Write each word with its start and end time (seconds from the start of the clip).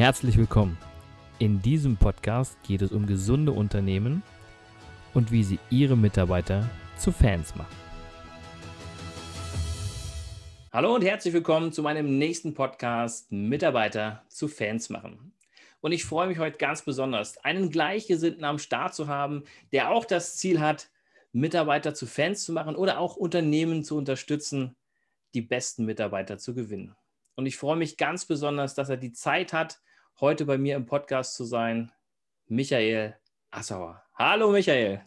Herzlich 0.00 0.38
willkommen. 0.38 0.78
In 1.38 1.60
diesem 1.60 1.98
Podcast 1.98 2.56
geht 2.62 2.80
es 2.80 2.90
um 2.90 3.06
gesunde 3.06 3.52
Unternehmen 3.52 4.22
und 5.12 5.30
wie 5.30 5.44
sie 5.44 5.58
ihre 5.68 5.94
Mitarbeiter 5.94 6.70
zu 6.96 7.12
Fans 7.12 7.54
machen. 7.54 7.76
Hallo 10.72 10.94
und 10.94 11.04
herzlich 11.04 11.34
willkommen 11.34 11.70
zu 11.70 11.82
meinem 11.82 12.16
nächsten 12.16 12.54
Podcast 12.54 13.30
Mitarbeiter 13.30 14.24
zu 14.28 14.48
Fans 14.48 14.88
machen. 14.88 15.34
Und 15.82 15.92
ich 15.92 16.06
freue 16.06 16.28
mich 16.28 16.38
heute 16.38 16.56
ganz 16.56 16.80
besonders, 16.80 17.36
einen 17.44 17.68
Gleichgesinnten 17.68 18.44
am 18.44 18.58
Start 18.58 18.94
zu 18.94 19.06
haben, 19.06 19.44
der 19.70 19.90
auch 19.90 20.06
das 20.06 20.38
Ziel 20.38 20.60
hat, 20.60 20.88
Mitarbeiter 21.32 21.92
zu 21.92 22.06
Fans 22.06 22.42
zu 22.44 22.54
machen 22.54 22.74
oder 22.74 23.00
auch 23.00 23.16
Unternehmen 23.16 23.84
zu 23.84 23.98
unterstützen, 23.98 24.76
die 25.34 25.42
besten 25.42 25.84
Mitarbeiter 25.84 26.38
zu 26.38 26.54
gewinnen. 26.54 26.96
Und 27.34 27.44
ich 27.44 27.58
freue 27.58 27.76
mich 27.76 27.98
ganz 27.98 28.24
besonders, 28.24 28.74
dass 28.74 28.88
er 28.88 28.96
die 28.96 29.12
Zeit 29.12 29.52
hat, 29.52 29.78
heute 30.20 30.44
bei 30.44 30.58
mir 30.58 30.76
im 30.76 30.84
Podcast 30.84 31.34
zu 31.34 31.44
sein. 31.44 31.90
Michael 32.46 33.16
Assauer. 33.50 34.02
Hallo 34.14 34.50
Michael. 34.52 35.00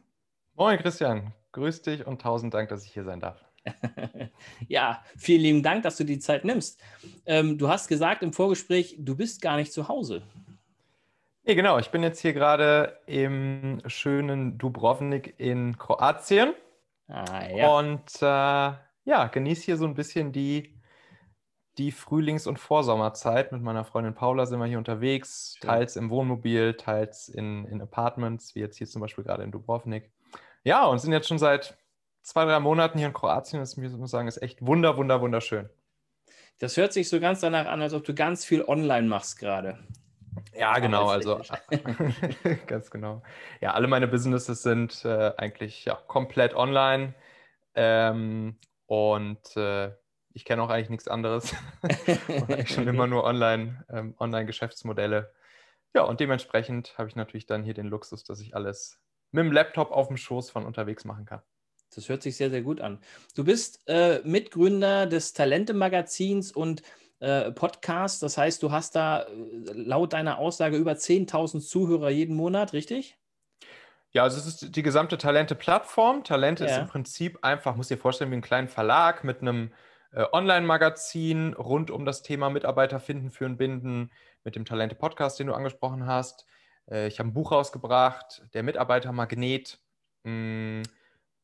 Moin 0.55 0.80
Christian, 0.80 1.34
grüß 1.52 1.84
dich 1.84 2.08
und 2.08 2.22
tausend 2.22 2.53
Dank, 2.53 2.70
dass 2.70 2.84
ich 2.84 2.91
hier 2.94 3.03
sein 3.03 3.20
darf. 3.20 3.44
ja, 4.67 5.03
vielen 5.16 5.41
lieben 5.41 5.63
Dank, 5.63 5.84
dass 5.84 5.98
du 5.98 6.03
die 6.03 6.17
Zeit 6.17 6.45
nimmst. 6.45 6.81
Ähm, 7.27 7.59
du 7.59 7.70
hast 7.70 7.88
gesagt 7.88 8.23
im 8.23 8.34
Vorgespräch, 8.34 8.95
du 8.98 9.16
bist 9.16 9.41
gar 9.41 9.55
nicht 9.55 9.72
zu 9.72 9.88
Hause. 9.88 10.23
Nee, 11.44 11.55
genau. 11.55 11.77
Ich 11.77 11.91
bin 11.91 12.02
jetzt 12.02 12.20
hier 12.20 12.34
gerade 12.34 12.98
im 13.05 13.81
schönen 13.86 14.58
Dubrovnik 14.58 15.36
in 15.38 15.77
Kroatien. 15.77 16.53
Ah, 17.08 17.48
ja. 17.50 17.77
Und 17.77 18.22
äh, 18.22 18.77
ja, 19.05 19.27
genieße 19.31 19.64
hier 19.64 19.77
so 19.77 19.86
ein 19.86 19.94
bisschen 19.94 20.31
die, 20.31 20.73
die 21.77 21.91
Frühlings- 21.91 22.48
und 22.48 22.59
Vorsommerzeit. 22.59 23.52
Mit 23.52 23.62
meiner 23.62 23.84
Freundin 23.84 24.14
Paula 24.14 24.45
sind 24.45 24.59
wir 24.59 24.66
hier 24.66 24.78
unterwegs, 24.78 25.56
Schön. 25.59 25.70
teils 25.70 25.95
im 25.95 26.09
Wohnmobil, 26.09 26.75
teils 26.75 27.30
in, 27.30 27.66
in 27.66 27.81
Apartments, 27.81 28.56
wie 28.56 28.59
jetzt 28.59 28.78
hier 28.78 28.88
zum 28.88 29.02
Beispiel 29.02 29.23
gerade 29.23 29.44
in 29.44 29.52
Dubrovnik. 29.52 30.11
Ja, 30.64 30.86
und 30.86 31.00
sind 31.00 31.11
jetzt 31.11 31.28
schon 31.28 31.39
seit 31.39 31.78
zwei, 32.22 32.45
drei 32.45 32.59
Monaten 32.59 32.98
hier 32.98 33.08
in 33.08 33.14
Kroatien. 33.14 33.59
Das 33.59 33.75
muss 33.78 33.94
ich 33.94 34.08
sagen, 34.08 34.28
ist 34.28 34.42
echt 34.42 34.66
wunder, 34.66 34.98
wunder, 34.98 35.22
wunderschön. 35.22 35.70
Das 36.59 36.78
hört 36.78 36.94
sich 36.94 37.09
so 37.09 37.20
ganz 37.20 37.42
danach 37.42 37.66
an, 37.66 37.81
als 37.81 37.94
ob 37.94 38.03
du 38.03 38.14
ganz 38.14 38.45
viel 38.45 38.64
online 38.64 39.08
machst 39.08 39.39
gerade. 39.39 39.80
Ja, 40.55 40.78
genau, 40.80 41.08
also 41.08 41.42
ganz 42.67 42.89
genau. 42.92 43.23
Ja, 43.61 43.73
alle 43.73 43.88
meine 43.88 44.08
Businesses 44.08 44.61
sind 44.61 45.03
äh, 45.05 45.33
eigentlich 45.38 45.86
ja, 45.86 45.95
komplett 46.08 46.55
online 46.55 47.16
ähm, 47.76 48.58
und 48.86 49.58
äh, 49.58 49.92
ich 50.34 50.45
kenne 50.45 50.62
auch 50.64 50.70
eigentlich 50.70 50.89
nichts 50.89 51.08
anderes. 51.08 51.53
eigentlich 52.48 52.73
schon 52.73 52.88
immer 52.88 53.08
nur 53.08 53.23
online, 53.23 53.86
ähm, 53.89 54.16
Online-Geschäftsmodelle. 54.20 55.31
Ja, 55.94 56.03
und 56.03 56.20
dementsprechend 56.20 56.98
habe 56.98 57.09
ich 57.09 57.16
natürlich 57.16 57.45
dann 57.45 57.64
hier 57.64 57.73
den 57.73 57.88
Luxus, 57.88 58.23
dass 58.23 58.39
ich 58.39 58.56
alles 58.56 59.00
mit 59.31 59.45
dem 59.45 59.52
Laptop 59.52 59.92
auf 59.92 60.08
dem 60.08 60.17
Schoß 60.17 60.50
von 60.50 60.66
unterwegs 60.66 61.06
machen 61.06 61.26
kann. 61.26 61.42
Das 61.95 62.09
hört 62.09 62.23
sich 62.23 62.36
sehr, 62.36 62.50
sehr 62.50 62.64
gut 62.64 62.81
an. 62.81 63.00
Du 63.36 63.44
bist 63.44 63.88
äh, 63.88 64.20
Mitgründer 64.23 65.06
des 65.06 65.34
Talente-Magazins 65.34 66.52
und 66.52 66.81
äh, 67.20 67.52
Podcasts. 67.52 68.20
Das 68.20 68.38
heißt, 68.38 68.64
du 68.64 68.72
hast 68.72 68.95
da 68.95 69.23
äh, 69.23 69.28
laut 69.73 70.14
deiner 70.14 70.39
Aussage 70.39 70.78
über 70.78 70.94
10.000 70.94 71.61
Zuhörer 71.61 72.09
jeden 72.09 72.36
Monat, 72.36 72.73
richtig? 72.73 73.17
Ja, 74.11 74.23
also 74.23 74.38
es 74.38 74.45
ist 74.45 74.76
die 74.76 74.84
gesamte 74.84 75.17
Talente-Plattform. 75.17 76.23
Talente 76.23 76.66
ja. 76.66 76.72
ist 76.72 76.78
im 76.78 76.88
Prinzip 76.88 77.39
einfach, 77.44 77.76
muss 77.76 77.88
dir 77.88 77.98
vorstellen, 77.98 78.31
wie 78.31 78.36
ein 78.36 78.42
kleiner 78.42 78.67
Verlag 78.67 79.23
mit 79.23 79.42
einem 79.42 79.72
Online-Magazin 80.31 81.53
rund 81.53 81.92
um 81.92 82.06
das 82.06 82.22
Thema 82.22 82.50
Mitarbeiter 82.50 83.00
finden, 83.00 83.31
führen, 83.31 83.58
binden, 83.58 84.11
mit 84.44 84.55
dem 84.55 84.66
Talente-Podcast, 84.66 85.39
den 85.39 85.47
du 85.47 85.53
angesprochen 85.53 86.05
hast. 86.05 86.45
Äh, 86.89 87.08
ich 87.08 87.20
habe 87.20 87.30
ein 87.30 87.33
Buch 87.33 87.52
rausgebracht, 87.52 88.43
der 88.54 88.64
Mitarbeitermagnet. 88.64 89.80
Mm, 90.23 90.83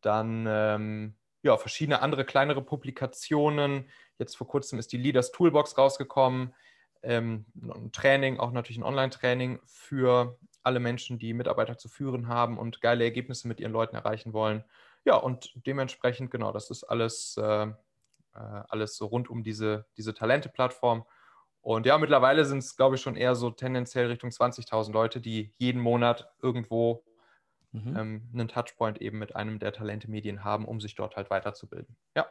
dann 0.02 0.46
ähm, 0.48 1.16
ja, 1.42 1.58
verschiedene 1.58 2.02
andere 2.02 2.26
kleinere 2.26 2.62
Publikationen. 2.62 3.90
Jetzt 4.18 4.38
vor 4.38 4.48
kurzem 4.48 4.80
ist 4.80 4.92
die 4.92 4.98
Leaders 4.98 5.32
Toolbox 5.32 5.78
rausgekommen. 5.78 6.54
Ähm, 7.02 7.46
ein 7.62 7.92
Training, 7.92 8.40
auch 8.40 8.52
natürlich 8.52 8.78
ein 8.78 8.84
Online-Training 8.84 9.60
für 9.66 10.38
alle 10.64 10.80
Menschen, 10.80 11.18
die 11.18 11.34
Mitarbeiter 11.34 11.78
zu 11.78 11.88
führen 11.88 12.28
haben 12.28 12.58
und 12.58 12.82
geile 12.82 13.06
Ergebnisse 13.06 13.48
mit 13.48 13.60
ihren 13.60 13.72
Leuten 13.72 13.96
erreichen 13.96 14.34
wollen. 14.34 14.64
Ja, 15.06 15.16
und 15.16 15.54
dementsprechend, 15.66 16.30
genau, 16.30 16.52
das 16.52 16.70
ist 16.70 16.84
alles, 16.84 17.38
äh, 17.38 17.64
äh 17.64 17.74
alles 18.40 18.96
so 18.96 19.06
rund 19.06 19.30
um 19.30 19.44
diese, 19.44 19.86
diese 19.98 20.14
Talente-Plattform. 20.14 21.06
Und 21.62 21.86
ja, 21.86 21.98
mittlerweile 21.98 22.46
sind 22.46 22.60
es, 22.60 22.76
glaube 22.76 22.96
ich, 22.96 23.02
schon 23.02 23.16
eher 23.16 23.36
so 23.36 23.50
tendenziell 23.52 24.08
Richtung 24.08 24.30
20.000 24.30 24.92
Leute, 24.92 25.20
die 25.20 25.54
jeden 25.58 25.82
Monat 25.82 26.32
irgendwo 26.42 27.04
mhm. 27.72 27.98
ähm, 27.98 28.30
einen 28.34 28.48
Touchpoint 28.48 29.02
eben 29.02 29.20
mit 29.20 29.36
einem 29.36 29.60
der 29.60 29.74
Talente-Medien 29.74 30.44
haben, 30.44 30.66
um 30.66 30.80
sich 30.80 30.96
dort 30.96 31.16
halt 31.16 31.30
weiterzubilden. 31.30 31.96
Ja. 32.16 32.28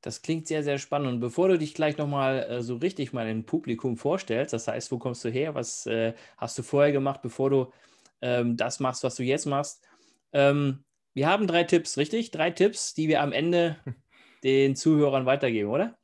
Das 0.00 0.20
klingt 0.20 0.48
sehr, 0.48 0.64
sehr 0.64 0.78
spannend. 0.78 1.08
Und 1.08 1.20
bevor 1.20 1.48
du 1.48 1.56
dich 1.56 1.74
gleich 1.74 1.96
nochmal 1.96 2.42
äh, 2.42 2.62
so 2.62 2.76
richtig 2.76 3.12
mal 3.12 3.28
im 3.28 3.46
Publikum 3.46 3.96
vorstellst, 3.96 4.52
das 4.52 4.66
heißt, 4.66 4.90
wo 4.90 4.98
kommst 4.98 5.24
du 5.24 5.28
her, 5.28 5.54
was 5.54 5.86
äh, 5.86 6.14
hast 6.36 6.58
du 6.58 6.64
vorher 6.64 6.90
gemacht, 6.90 7.22
bevor 7.22 7.50
du 7.50 7.72
ähm, 8.20 8.56
das 8.56 8.80
machst, 8.80 9.04
was 9.04 9.14
du 9.14 9.22
jetzt 9.22 9.46
machst? 9.46 9.86
Ähm, 10.32 10.84
wir 11.14 11.28
haben 11.28 11.46
drei 11.46 11.62
Tipps, 11.62 11.96
richtig? 11.98 12.32
Drei 12.32 12.50
Tipps, 12.50 12.94
die 12.94 13.06
wir 13.06 13.22
am 13.22 13.32
Ende 13.32 13.76
den 14.42 14.76
Zuhörern 14.76 15.26
weitergeben, 15.26 15.70
oder? 15.70 15.98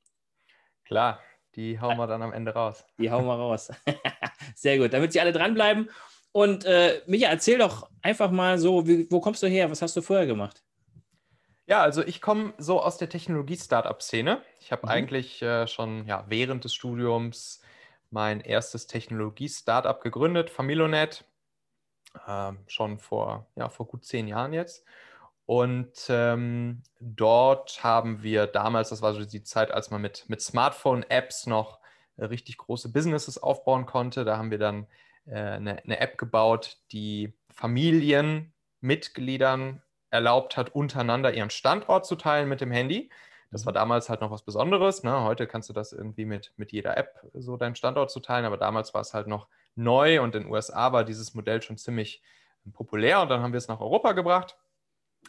Klar, 0.85 1.21
die 1.55 1.81
hauen 1.81 1.97
wir 1.97 2.07
dann 2.07 2.23
am 2.23 2.33
Ende 2.33 2.53
raus. 2.53 2.85
Die 2.99 3.11
hauen 3.11 3.27
wir 3.27 3.35
raus. 3.35 3.71
Sehr 4.55 4.79
gut, 4.79 4.93
damit 4.93 5.13
sie 5.13 5.21
alle 5.21 5.33
dranbleiben. 5.33 5.91
Und 6.33 6.65
äh, 6.65 7.03
Micha, 7.07 7.29
erzähl 7.29 7.59
doch 7.59 7.91
einfach 8.03 8.31
mal 8.31 8.59
so, 8.59 8.87
wie, 8.87 9.11
wo 9.11 9.21
kommst 9.21 9.43
du 9.43 9.49
her? 9.49 9.71
Was 9.71 9.83
hast 9.83 9.97
du 9.97 10.03
vorher 10.03 10.27
gemacht? 10.27 10.63
Ja, 11.67 11.83
also 11.83 12.03
ich 12.03 12.21
komme 12.21 12.55
so 12.59 12.81
aus 12.81 12.97
der 12.97 13.09
Technologie-Startup-Szene. 13.09 14.43
Ich 14.61 14.73
habe 14.73 14.87
mhm. 14.87 14.89
eigentlich 14.91 15.43
äh, 15.43 15.67
schon 15.67 16.07
ja, 16.07 16.25
während 16.29 16.65
des 16.65 16.75
Studiums 16.75 17.61
mein 18.11 18.41
erstes 18.41 18.87
Technologie-Startup 18.87 20.01
gegründet, 20.01 20.49
Familonet, 20.49 21.25
äh, 22.27 22.53
schon 22.69 22.99
vor, 22.99 23.47
ja, 23.55 23.69
vor 23.69 23.87
gut 23.87 24.05
zehn 24.05 24.29
Jahren 24.29 24.53
jetzt. 24.53 24.85
Und 25.49 26.07
ähm, 26.11 26.83
dort 27.01 27.83
haben 27.83 28.23
wir 28.23 28.47
damals, 28.47 28.91
das 28.91 29.01
war 29.01 29.15
so 29.15 29.25
die 29.25 29.45
Zeit, 29.45 29.71
als 29.71 29.91
man 29.91 30.03
mit, 30.03 30.27
mit 30.29 30.43
Smartphone-Apps 30.43 31.47
noch 31.47 31.79
äh, 32.19 32.27
richtig 32.27 32.59
große 32.59 32.93
Businesses 32.93 33.43
aufbauen 33.43 33.87
konnte. 33.87 34.27
Da 34.27 34.37
haben 34.37 34.51
wir 34.51 34.59
dann 34.59 34.87
äh, 35.25 35.39
eine, 35.39 35.83
eine 35.83 36.01
App 36.01 36.19
gebaut, 36.19 36.77
die 36.93 37.33
Familienmitgliedern 37.49 39.81
erlaubt 40.11 40.59
hat, 40.59 40.75
untereinander 40.75 41.33
ihren 41.33 41.49
Standort 41.49 42.05
zu 42.05 42.17
teilen 42.17 42.51
mit 42.51 42.61
dem 42.61 42.71
Handy. 42.71 43.09
Das 43.51 43.65
war 43.65 43.73
mhm. 43.73 43.77
damals 43.77 44.11
halt 44.11 44.21
noch 44.21 44.31
was 44.31 44.43
Besonderes. 44.43 45.03
Ne? 45.03 45.23
Heute 45.23 45.47
kannst 45.47 45.71
du 45.71 45.73
das 45.73 45.95
irgendwie 45.95 46.27
mit, 46.27 46.53
mit 46.59 46.73
jeder 46.73 46.99
App 46.99 47.23
so 47.33 47.57
deinen 47.57 47.75
Standort 47.75 48.11
zu 48.11 48.21
teilen, 48.21 48.45
aber 48.45 48.59
damals 48.59 48.93
war 48.93 49.01
es 49.01 49.15
halt 49.15 49.29
noch 49.29 49.47
neu 49.77 50.21
und 50.21 50.35
in 50.35 50.43
den 50.43 50.53
USA 50.53 50.93
war 50.93 51.05
dieses 51.05 51.33
Modell 51.33 51.63
schon 51.63 51.79
ziemlich 51.79 52.23
populär 52.75 53.23
und 53.23 53.31
dann 53.31 53.41
haben 53.41 53.55
wir 53.55 53.59
es 53.59 53.69
nach 53.69 53.81
Europa 53.81 54.13
gebracht, 54.13 54.59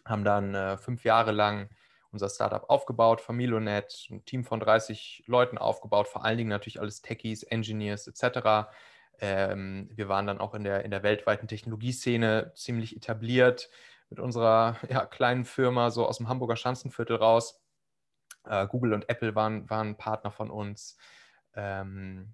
haben 0.06 0.24
dann 0.24 0.56
äh, 0.56 0.78
fünf 0.78 1.04
Jahre 1.04 1.32
lang 1.32 1.70
unser 2.12 2.30
Startup 2.30 2.70
aufgebaut, 2.70 3.22
Familonet, 3.22 4.08
ein 4.10 4.26
Team 4.26 4.44
von 4.44 4.60
30 4.60 5.24
Leuten 5.28 5.58
aufgebaut, 5.58 6.08
vor 6.08 6.26
allen 6.26 6.38
Dingen 6.38 6.50
natürlich 6.50 6.80
alles 6.80 7.02
Techies, 7.02 7.44
Engineers 7.44 8.08
etc. 8.08 8.70
Ähm, 9.20 9.90
wir 9.94 10.10
waren 10.10 10.26
dann 10.26 10.40
auch 10.40 10.54
in 10.54 10.64
der, 10.64 10.84
in 10.86 10.92
der 10.92 11.04
weltweiten 11.04 11.48
Technologieszene 11.48 12.54
ziemlich 12.56 12.96
etabliert, 12.96 13.70
mit 14.10 14.20
unserer 14.20 14.78
ja, 14.90 15.06
kleinen 15.06 15.46
Firma 15.46 15.92
so 15.92 16.08
aus 16.08 16.18
dem 16.18 16.30
Hamburger 16.30 16.56
Schanzenviertel 16.56 17.18
raus. 17.18 17.62
Äh, 18.46 18.68
Google 18.68 18.94
und 18.94 19.10
Apple 19.10 19.36
waren, 19.36 19.70
waren 19.70 19.98
Partner 19.98 20.32
von 20.32 20.50
uns. 20.50 20.98
Ähm, 21.54 22.34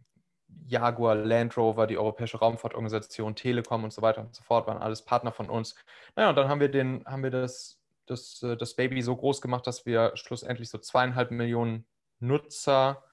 Jaguar, 0.68 1.16
Land 1.16 1.58
Rover, 1.58 1.88
die 1.88 1.98
Europäische 1.98 2.38
Raumfahrtorganisation, 2.38 3.36
Telekom 3.36 3.84
und 3.84 3.94
so 3.94 4.02
weiter 4.02 4.22
und 4.22 4.36
so 4.36 4.44
fort 4.44 4.68
waren 4.68 4.78
alles 4.78 5.04
Partner 5.04 5.32
von 5.32 5.50
uns. 5.50 5.76
Naja, 6.16 6.30
und 6.30 6.36
dann 6.36 6.48
haben 6.48 6.60
wir, 6.60 6.70
den, 6.70 7.06
haben 7.06 7.24
wir 7.24 7.32
das, 7.32 7.80
das, 8.06 8.42
äh, 8.44 8.58
das 8.58 8.76
Baby 8.76 9.02
so 9.02 9.16
groß 9.16 9.42
gemacht, 9.42 9.68
dass 9.68 9.86
wir 9.86 10.12
schlussendlich 10.16 10.70
so 10.70 10.78
zweieinhalb 10.78 11.32
Millionen 11.32 11.86
Nutzer 12.20 13.04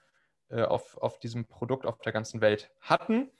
äh, 0.48 0.62
auf, 0.62 0.96
auf 0.98 1.18
diesem 1.18 1.46
Produkt 1.46 1.86
auf 1.86 1.98
der 2.00 2.12
ganzen 2.12 2.40
Welt 2.40 2.70
hatten. 2.80 3.30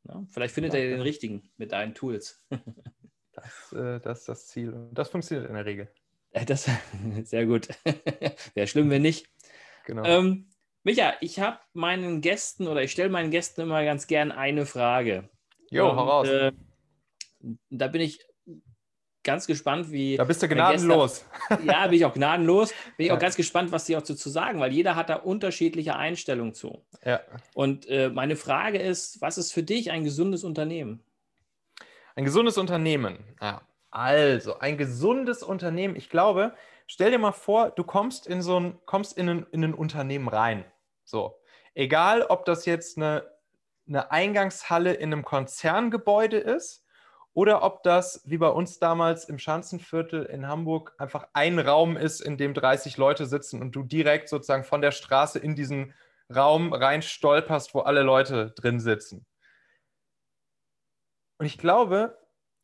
Ja, 0.04 0.24
vielleicht 0.30 0.54
findet 0.54 0.72
ja, 0.72 0.80
er 0.80 0.90
den 0.90 1.00
richtigen 1.00 1.50
mit 1.56 1.72
deinen 1.72 1.94
Tools. 1.94 2.44
das, 3.32 3.72
äh, 3.72 4.00
das 4.00 4.20
ist 4.20 4.28
das 4.28 4.46
Ziel 4.46 4.72
und 4.72 4.94
das 4.94 5.10
funktioniert 5.10 5.48
in 5.48 5.54
der 5.54 5.66
Regel. 5.66 5.90
Das, 6.46 6.70
sehr 7.24 7.46
gut. 7.46 7.68
Wäre 8.54 8.66
schlimm, 8.66 8.90
wenn 8.90 9.02
nicht. 9.02 9.26
Genau. 9.84 10.04
Ähm, 10.04 10.46
Micha, 10.84 11.14
ich 11.20 11.40
habe 11.40 11.58
meinen 11.72 12.20
Gästen 12.20 12.68
oder 12.68 12.82
ich 12.82 12.92
stelle 12.92 13.10
meinen 13.10 13.30
Gästen 13.30 13.62
immer 13.62 13.84
ganz 13.84 14.06
gern 14.06 14.30
eine 14.30 14.64
Frage. 14.64 15.28
Jo, 15.70 15.94
hau 15.96 16.04
raus. 16.04 16.28
Äh, 16.28 16.52
da 17.70 17.88
bin 17.88 18.00
ich 18.00 18.27
ganz 19.24 19.46
gespannt, 19.46 19.90
wie. 19.90 20.16
Da 20.16 20.24
bist 20.24 20.42
du 20.42 20.48
gnadenlos. 20.48 21.24
Gäste, 21.48 21.64
ja, 21.64 21.86
bin 21.86 21.94
ich 21.94 22.04
auch 22.04 22.14
gnadenlos. 22.14 22.72
Bin 22.96 23.06
ich 23.06 23.12
auch 23.12 23.18
ganz 23.18 23.36
gespannt, 23.36 23.72
was 23.72 23.86
sie 23.86 23.96
auch 23.96 24.02
dazu 24.02 24.28
sagen, 24.28 24.60
weil 24.60 24.72
jeder 24.72 24.96
hat 24.96 25.10
da 25.10 25.16
unterschiedliche 25.16 25.96
Einstellungen 25.96 26.54
zu. 26.54 26.84
Ja. 27.04 27.20
Und 27.54 27.88
äh, 27.88 28.08
meine 28.08 28.36
Frage 28.36 28.78
ist: 28.78 29.20
Was 29.20 29.38
ist 29.38 29.52
für 29.52 29.62
dich 29.62 29.90
ein 29.90 30.04
gesundes 30.04 30.44
Unternehmen? 30.44 31.02
Ein 32.14 32.24
gesundes 32.24 32.58
Unternehmen. 32.58 33.18
Ja. 33.40 33.62
Also, 33.90 34.58
ein 34.58 34.76
gesundes 34.76 35.42
Unternehmen, 35.42 35.96
ich 35.96 36.10
glaube, 36.10 36.54
stell 36.86 37.10
dir 37.10 37.18
mal 37.18 37.32
vor, 37.32 37.70
du 37.70 37.84
kommst 37.84 38.26
in 38.26 38.42
so 38.42 38.58
ein, 38.58 38.78
kommst 38.86 39.16
in 39.16 39.28
ein, 39.28 39.46
in 39.50 39.64
ein 39.64 39.74
Unternehmen 39.74 40.28
rein. 40.28 40.64
So. 41.04 41.38
Egal, 41.74 42.22
ob 42.22 42.44
das 42.44 42.66
jetzt 42.66 42.98
eine, 42.98 43.24
eine 43.86 44.10
Eingangshalle 44.10 44.92
in 44.92 45.12
einem 45.12 45.24
Konzerngebäude 45.24 46.38
ist 46.38 46.84
oder 47.34 47.62
ob 47.62 47.82
das, 47.82 48.22
wie 48.24 48.38
bei 48.38 48.48
uns 48.48 48.78
damals 48.78 49.24
im 49.24 49.38
Schanzenviertel 49.38 50.24
in 50.24 50.48
Hamburg, 50.48 50.94
einfach 50.98 51.28
ein 51.32 51.58
Raum 51.58 51.96
ist, 51.96 52.20
in 52.20 52.36
dem 52.36 52.54
30 52.54 52.96
Leute 52.96 53.26
sitzen 53.26 53.62
und 53.62 53.72
du 53.72 53.82
direkt 53.82 54.28
sozusagen 54.28 54.64
von 54.64 54.80
der 54.80 54.92
Straße 54.92 55.38
in 55.38 55.54
diesen 55.54 55.94
Raum 56.34 56.72
rein 56.72 57.02
stolperst, 57.02 57.74
wo 57.74 57.80
alle 57.80 58.02
Leute 58.02 58.50
drin 58.50 58.80
sitzen. 58.80 59.24
Und 61.38 61.46
ich 61.46 61.58
glaube, 61.58 62.18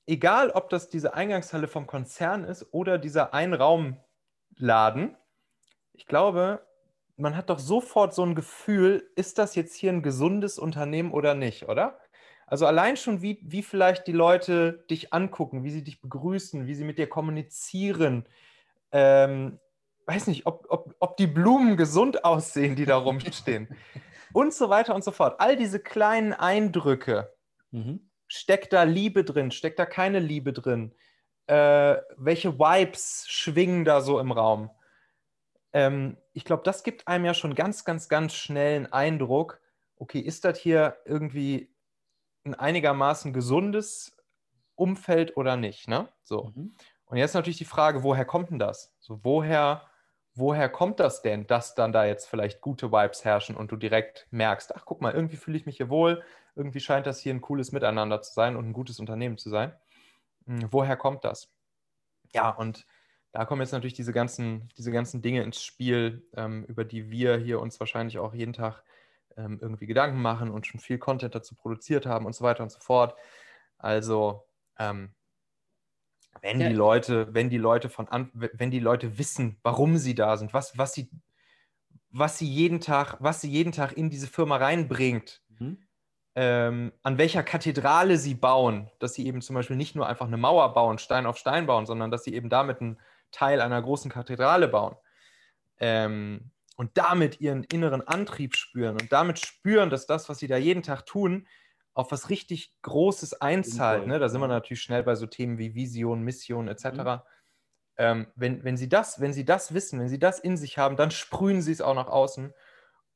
egal 0.06 0.50
ob 0.50 0.68
das 0.70 0.88
diese 0.88 1.14
Eingangshalle 1.14 1.68
vom 1.68 1.86
Konzern 1.86 2.44
ist 2.44 2.66
oder 2.72 2.98
dieser 2.98 3.32
Einraumladen, 3.32 5.16
ich 5.92 6.06
glaube, 6.06 6.66
man 7.16 7.36
hat 7.36 7.50
doch 7.50 7.60
sofort 7.60 8.12
so 8.12 8.24
ein 8.24 8.34
Gefühl, 8.34 9.08
ist 9.14 9.38
das 9.38 9.54
jetzt 9.54 9.76
hier 9.76 9.92
ein 9.92 10.02
gesundes 10.02 10.58
Unternehmen 10.58 11.12
oder 11.12 11.34
nicht, 11.34 11.68
oder? 11.68 12.00
Also 12.54 12.66
allein 12.66 12.96
schon, 12.96 13.20
wie, 13.20 13.40
wie 13.42 13.64
vielleicht 13.64 14.06
die 14.06 14.12
Leute 14.12 14.84
dich 14.88 15.12
angucken, 15.12 15.64
wie 15.64 15.72
sie 15.72 15.82
dich 15.82 16.00
begrüßen, 16.00 16.68
wie 16.68 16.74
sie 16.76 16.84
mit 16.84 16.98
dir 16.98 17.08
kommunizieren. 17.08 18.28
Ähm, 18.92 19.58
weiß 20.06 20.28
nicht, 20.28 20.46
ob, 20.46 20.64
ob, 20.68 20.94
ob 21.00 21.16
die 21.16 21.26
Blumen 21.26 21.76
gesund 21.76 22.24
aussehen, 22.24 22.76
die 22.76 22.84
da 22.84 22.96
rumstehen. 22.96 23.76
und 24.32 24.54
so 24.54 24.70
weiter 24.70 24.94
und 24.94 25.02
so 25.02 25.10
fort. 25.10 25.40
All 25.40 25.56
diese 25.56 25.80
kleinen 25.80 26.32
Eindrücke. 26.32 27.34
Mhm. 27.72 28.08
Steckt 28.28 28.72
da 28.72 28.84
Liebe 28.84 29.24
drin? 29.24 29.50
Steckt 29.50 29.80
da 29.80 29.84
keine 29.84 30.20
Liebe 30.20 30.52
drin? 30.52 30.94
Äh, 31.48 31.96
welche 32.16 32.56
Vibes 32.60 33.24
schwingen 33.26 33.84
da 33.84 34.00
so 34.00 34.20
im 34.20 34.30
Raum? 34.30 34.70
Ähm, 35.72 36.18
ich 36.32 36.44
glaube, 36.44 36.62
das 36.62 36.84
gibt 36.84 37.08
einem 37.08 37.24
ja 37.24 37.34
schon 37.34 37.56
ganz, 37.56 37.84
ganz, 37.84 38.08
ganz 38.08 38.32
schnell 38.32 38.76
einen 38.76 38.92
Eindruck, 38.92 39.60
okay, 39.96 40.20
ist 40.20 40.44
das 40.44 40.56
hier 40.56 40.98
irgendwie 41.04 41.73
ein 42.44 42.54
einigermaßen 42.54 43.32
gesundes 43.32 44.16
Umfeld 44.74 45.36
oder 45.36 45.56
nicht. 45.56 45.88
Ne? 45.88 46.08
So. 46.22 46.52
Mhm. 46.54 46.74
Und 47.06 47.16
jetzt 47.16 47.34
natürlich 47.34 47.58
die 47.58 47.64
Frage, 47.64 48.02
woher 48.02 48.24
kommt 48.24 48.50
denn 48.50 48.58
das? 48.58 48.94
So, 48.98 49.20
woher, 49.22 49.82
woher 50.34 50.68
kommt 50.68 51.00
das 51.00 51.22
denn, 51.22 51.46
dass 51.46 51.74
dann 51.74 51.92
da 51.92 52.04
jetzt 52.04 52.28
vielleicht 52.28 52.60
gute 52.60 52.92
Vibes 52.92 53.24
herrschen 53.24 53.56
und 53.56 53.70
du 53.70 53.76
direkt 53.76 54.26
merkst, 54.30 54.74
ach 54.74 54.84
guck 54.84 55.00
mal, 55.00 55.12
irgendwie 55.12 55.36
fühle 55.36 55.56
ich 55.56 55.66
mich 55.66 55.76
hier 55.76 55.90
wohl, 55.90 56.22
irgendwie 56.56 56.80
scheint 56.80 57.06
das 57.06 57.20
hier 57.20 57.34
ein 57.34 57.40
cooles 57.40 57.72
Miteinander 57.72 58.22
zu 58.22 58.32
sein 58.32 58.56
und 58.56 58.68
ein 58.68 58.72
gutes 58.72 59.00
Unternehmen 59.00 59.38
zu 59.38 59.50
sein. 59.50 59.72
Hm, 60.46 60.68
woher 60.70 60.96
kommt 60.96 61.24
das? 61.24 61.52
Ja, 62.32 62.50
und 62.50 62.86
da 63.32 63.44
kommen 63.44 63.60
jetzt 63.60 63.72
natürlich 63.72 63.94
diese 63.94 64.12
ganzen, 64.12 64.68
diese 64.76 64.92
ganzen 64.92 65.20
Dinge 65.22 65.42
ins 65.42 65.62
Spiel, 65.62 66.26
ähm, 66.36 66.64
über 66.64 66.84
die 66.84 67.10
wir 67.10 67.36
hier 67.36 67.60
uns 67.60 67.78
wahrscheinlich 67.80 68.18
auch 68.18 68.34
jeden 68.34 68.52
Tag 68.52 68.82
ähm, 69.36 69.58
irgendwie 69.60 69.86
Gedanken 69.86 70.20
machen 70.20 70.50
und 70.50 70.66
schon 70.66 70.80
viel 70.80 70.98
Content 70.98 71.34
dazu 71.34 71.54
produziert 71.54 72.06
haben 72.06 72.26
und 72.26 72.34
so 72.34 72.44
weiter 72.44 72.62
und 72.62 72.70
so 72.70 72.80
fort. 72.80 73.14
Also 73.78 74.44
ähm, 74.78 75.14
wenn 76.42 76.60
ja. 76.60 76.68
die 76.68 76.74
Leute, 76.74 77.32
wenn 77.32 77.50
die 77.50 77.58
Leute 77.58 77.88
von 77.88 78.08
an, 78.08 78.30
wenn 78.34 78.70
die 78.70 78.80
Leute 78.80 79.18
wissen, 79.18 79.58
warum 79.62 79.96
sie 79.98 80.14
da 80.14 80.36
sind, 80.36 80.52
was, 80.52 80.76
was 80.76 80.92
sie, 80.92 81.10
was 82.10 82.38
sie 82.38 82.46
jeden 82.46 82.80
Tag, 82.80 83.16
was 83.20 83.40
sie 83.40 83.50
jeden 83.50 83.72
Tag 83.72 83.96
in 83.96 84.10
diese 84.10 84.26
Firma 84.26 84.56
reinbringt, 84.56 85.42
mhm. 85.58 85.78
ähm, 86.34 86.92
an 87.02 87.18
welcher 87.18 87.42
Kathedrale 87.42 88.18
sie 88.18 88.34
bauen, 88.34 88.90
dass 88.98 89.14
sie 89.14 89.26
eben 89.26 89.42
zum 89.42 89.54
Beispiel 89.54 89.76
nicht 89.76 89.94
nur 89.94 90.08
einfach 90.08 90.26
eine 90.26 90.36
Mauer 90.36 90.74
bauen, 90.74 90.98
Stein 90.98 91.26
auf 91.26 91.38
Stein 91.38 91.66
bauen, 91.66 91.86
sondern 91.86 92.10
dass 92.10 92.24
sie 92.24 92.34
eben 92.34 92.48
damit 92.48 92.80
einen 92.80 92.98
Teil 93.30 93.60
einer 93.60 93.80
großen 93.80 94.10
Kathedrale 94.10 94.68
bauen. 94.68 94.96
Ähm, 95.78 96.50
und 96.76 96.96
damit 96.98 97.40
ihren 97.40 97.64
inneren 97.64 98.02
Antrieb 98.02 98.56
spüren 98.56 99.00
und 99.00 99.12
damit 99.12 99.38
spüren, 99.38 99.90
dass 99.90 100.06
das, 100.06 100.28
was 100.28 100.38
sie 100.38 100.48
da 100.48 100.56
jeden 100.56 100.82
Tag 100.82 101.06
tun, 101.06 101.46
auf 101.94 102.10
was 102.10 102.28
richtig 102.28 102.72
Großes 102.82 103.40
einzahlt. 103.40 104.06
Ne? 104.06 104.18
Da 104.18 104.28
sind 104.28 104.40
wir 104.40 104.48
natürlich 104.48 104.82
schnell 104.82 105.04
bei 105.04 105.14
so 105.14 105.26
Themen 105.26 105.58
wie 105.58 105.74
Vision, 105.74 106.22
Mission 106.22 106.68
etc. 106.68 106.84
Mhm. 106.84 107.20
Ähm, 107.96 108.26
wenn, 108.34 108.64
wenn, 108.64 108.76
sie 108.76 108.88
das, 108.88 109.20
wenn 109.20 109.32
sie 109.32 109.44
das 109.44 109.72
wissen, 109.72 110.00
wenn 110.00 110.08
sie 110.08 110.18
das 110.18 110.40
in 110.40 110.56
sich 110.56 110.76
haben, 110.78 110.96
dann 110.96 111.12
sprühen 111.12 111.62
sie 111.62 111.70
es 111.70 111.80
auch 111.80 111.94
nach 111.94 112.08
außen. 112.08 112.52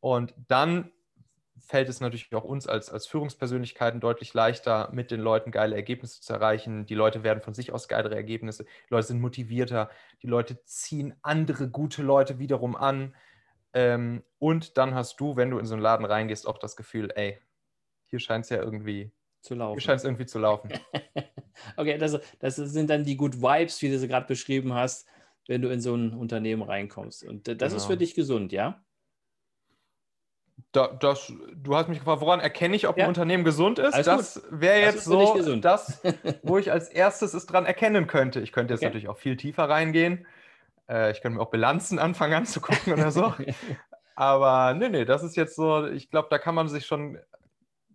Und 0.01 0.35
dann 0.47 0.93
fällt 1.61 1.89
es 1.89 2.01
natürlich 2.01 2.33
auch 2.35 2.45
uns 2.45 2.69
als, 2.69 2.89
als 2.89 3.07
Führungspersönlichkeiten 3.07 4.01
deutlich 4.01 4.33
leichter, 4.33 4.91
mit 4.93 5.11
den 5.11 5.21
Leuten 5.21 5.51
geile 5.51 5.75
Ergebnisse 5.75 6.21
zu 6.21 6.33
erreichen. 6.33 6.87
Die 6.87 6.95
Leute 6.95 7.25
werden 7.25 7.43
von 7.43 7.55
sich 7.55 7.73
aus 7.73 7.89
geilere 7.89 8.15
Ergebnisse. 8.15 8.65
Die 8.65 8.95
Leute 8.95 9.09
sind 9.09 9.21
motivierter. 9.21 9.91
Die 10.23 10.29
Leute 10.29 10.65
ziehen 10.65 11.15
andere 11.23 11.69
gute 11.69 12.03
Leute 12.03 12.39
wiederum 12.39 12.77
an. 12.77 13.15
Ähm, 13.79 14.25
und 14.41 14.77
dann 14.77 14.97
hast 14.97 15.21
du, 15.21 15.37
wenn 15.37 15.51
du 15.51 15.59
in 15.61 15.65
so 15.65 15.75
einen 15.75 15.83
Laden 15.83 16.05
reingehst, 16.05 16.49
auch 16.49 16.59
das 16.59 16.75
Gefühl, 16.75 17.13
ey, 17.15 17.39
hier 18.07 18.19
scheint 18.19 18.45
es 18.45 18.51
ja 18.51 18.57
irgendwie 18.57 19.13
zu 19.41 19.55
laufen. 19.55 19.79
Hier 19.79 19.83
scheint 19.83 20.01
es 20.01 20.05
irgendwie 20.05 20.27
zu 20.27 20.41
laufen. 20.41 20.73
okay, 21.77 21.97
das, 21.97 22.19
das 22.41 22.57
sind 22.57 22.91
dann 22.91 23.05
die 23.05 23.17
Good 23.17 23.41
Vibes, 23.41 23.81
wie 23.81 23.89
du 23.89 23.97
sie 24.01 24.09
gerade 24.09 24.27
beschrieben 24.27 24.75
hast, 24.75 25.07
wenn 25.47 25.63
du 25.63 25.69
in 25.69 25.81
so 25.81 25.95
ein 25.95 26.13
Unternehmen 26.13 26.63
reinkommst. 26.63 27.23
Und 27.23 27.47
das 27.47 27.57
genau. 27.57 27.77
ist 27.77 27.85
für 27.85 27.97
dich 27.97 28.17
gesund, 28.17 28.51
ja? 28.51 28.83
Da, 30.73 30.89
das, 30.89 31.33
du 31.55 31.77
hast 31.77 31.89
mich 31.89 31.99
gefragt, 31.99 32.21
woran 32.21 32.41
erkenne 32.41 32.75
ich, 32.75 32.89
ob 32.89 32.99
ja. 32.99 33.05
ein 33.05 33.09
Unternehmen 33.09 33.45
gesund 33.45 33.79
ist? 33.79 33.95
Alles 33.95 34.07
das 34.07 34.43
wäre 34.51 34.81
jetzt 34.81 35.05
so 35.05 35.57
das, 35.61 36.03
wo 36.43 36.59
ich 36.59 36.73
als 36.73 36.89
erstes 36.89 37.33
es 37.33 37.47
dran 37.47 37.65
erkennen 37.65 38.09
könnte. 38.09 38.41
Ich 38.41 38.51
könnte 38.51 38.75
jetzt 38.75 38.81
okay. 38.81 38.87
natürlich 38.87 39.09
auch 39.09 39.19
viel 39.19 39.37
tiefer 39.37 39.69
reingehen. 39.69 40.27
Äh, 40.89 41.13
ich 41.13 41.21
könnte 41.21 41.37
mir 41.37 41.43
auch 41.43 41.51
Bilanzen 41.51 41.99
anfangen 41.99 42.35
anzugucken 42.35 42.93
oder 42.93 43.11
so. 43.11 43.35
Aber 44.15 44.75
nee, 44.75 44.89
nee, 44.89 45.05
das 45.05 45.23
ist 45.23 45.37
jetzt 45.37 45.55
so, 45.55 45.87
ich 45.87 46.11
glaube, 46.11 46.29
da 46.31 46.39
kann 46.39 46.55
man 46.55 46.69
sich 46.69 46.87
schon 46.87 47.19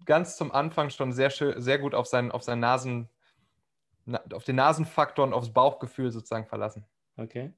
ganz 0.06 0.38
zum 0.38 0.52
Anfang 0.52 0.90
schon 0.90 1.12
sehr, 1.12 1.30
schön, 1.30 1.62
sehr 1.62 1.80
gut 1.80 1.94
auf 1.94 2.08
seinen, 2.08 2.32
auf 2.32 2.44
seinen 2.44 2.62
Nasen, 2.62 3.10
auf 4.32 4.44
den 4.44 4.56
Nasenfaktor 4.56 5.26
und 5.26 5.34
aufs 5.34 5.52
Bauchgefühl 5.52 6.12
sozusagen 6.12 6.46
verlassen. 6.46 6.86
Okay. 7.18 7.54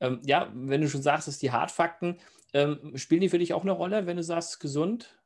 Ähm, 0.00 0.20
ja, 0.24 0.50
wenn 0.54 0.80
du 0.80 0.88
schon 0.88 1.02
sagst, 1.02 1.28
dass 1.28 1.38
die 1.38 1.52
Hartfakten, 1.52 2.18
ähm, 2.52 2.96
spielen 2.96 3.20
die 3.20 3.28
für 3.28 3.38
dich 3.38 3.54
auch 3.54 3.62
eine 3.62 3.72
Rolle, 3.72 4.06
wenn 4.06 4.16
du 4.16 4.22
sagst, 4.22 4.60
gesund? 4.60 5.18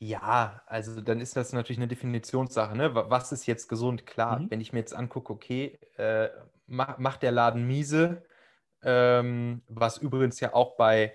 Ja, 0.00 0.62
also 0.66 1.00
dann 1.00 1.20
ist 1.20 1.36
das 1.36 1.52
natürlich 1.52 1.78
eine 1.78 1.88
Definitionssache. 1.88 2.76
Ne? 2.76 2.94
Was 2.94 3.32
ist 3.32 3.46
jetzt 3.46 3.68
gesund? 3.68 4.06
Klar, 4.06 4.40
mhm. 4.40 4.50
wenn 4.50 4.60
ich 4.60 4.72
mir 4.72 4.80
jetzt 4.80 4.94
angucke, 4.94 5.32
okay, 5.32 5.78
äh, 5.96 6.28
macht 6.68 7.22
der 7.22 7.32
Laden 7.32 7.66
miese, 7.66 8.24
ähm, 8.82 9.62
was 9.68 9.98
übrigens 9.98 10.38
ja 10.40 10.54
auch 10.54 10.76
bei, 10.76 11.12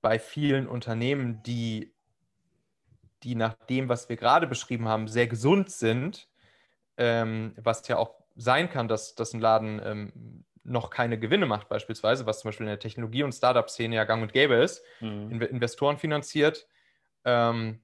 bei 0.00 0.18
vielen 0.18 0.66
Unternehmen, 0.66 1.42
die, 1.42 1.94
die 3.22 3.34
nach 3.34 3.54
dem, 3.54 3.88
was 3.88 4.08
wir 4.08 4.16
gerade 4.16 4.46
beschrieben 4.46 4.88
haben, 4.88 5.08
sehr 5.08 5.26
gesund 5.26 5.70
sind, 5.70 6.28
ähm, 6.96 7.54
was 7.56 7.86
ja 7.88 7.98
auch 7.98 8.14
sein 8.36 8.70
kann, 8.70 8.88
dass, 8.88 9.14
dass 9.14 9.34
ein 9.34 9.40
Laden 9.40 9.80
ähm, 9.84 10.44
noch 10.62 10.90
keine 10.90 11.18
Gewinne 11.18 11.46
macht, 11.46 11.68
beispielsweise, 11.68 12.26
was 12.26 12.40
zum 12.40 12.48
Beispiel 12.48 12.66
in 12.66 12.70
der 12.70 12.78
Technologie- 12.78 13.22
und 13.22 13.32
Startup-Szene 13.32 13.96
ja 13.96 14.04
gang 14.04 14.22
und 14.22 14.32
gäbe 14.32 14.54
ist, 14.54 14.82
mhm. 15.00 15.40
Investoren 15.40 15.96
finanziert, 15.96 16.66
ähm, 17.24 17.82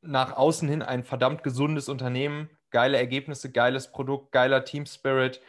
nach 0.00 0.36
außen 0.36 0.68
hin 0.68 0.82
ein 0.82 1.04
verdammt 1.04 1.42
gesundes 1.42 1.88
Unternehmen, 1.88 2.50
geile 2.70 2.98
Ergebnisse, 2.98 3.52
geiles 3.52 3.90
Produkt, 3.90 4.32
geiler 4.32 4.64
Team 4.64 4.86
Spirit, 4.86 5.40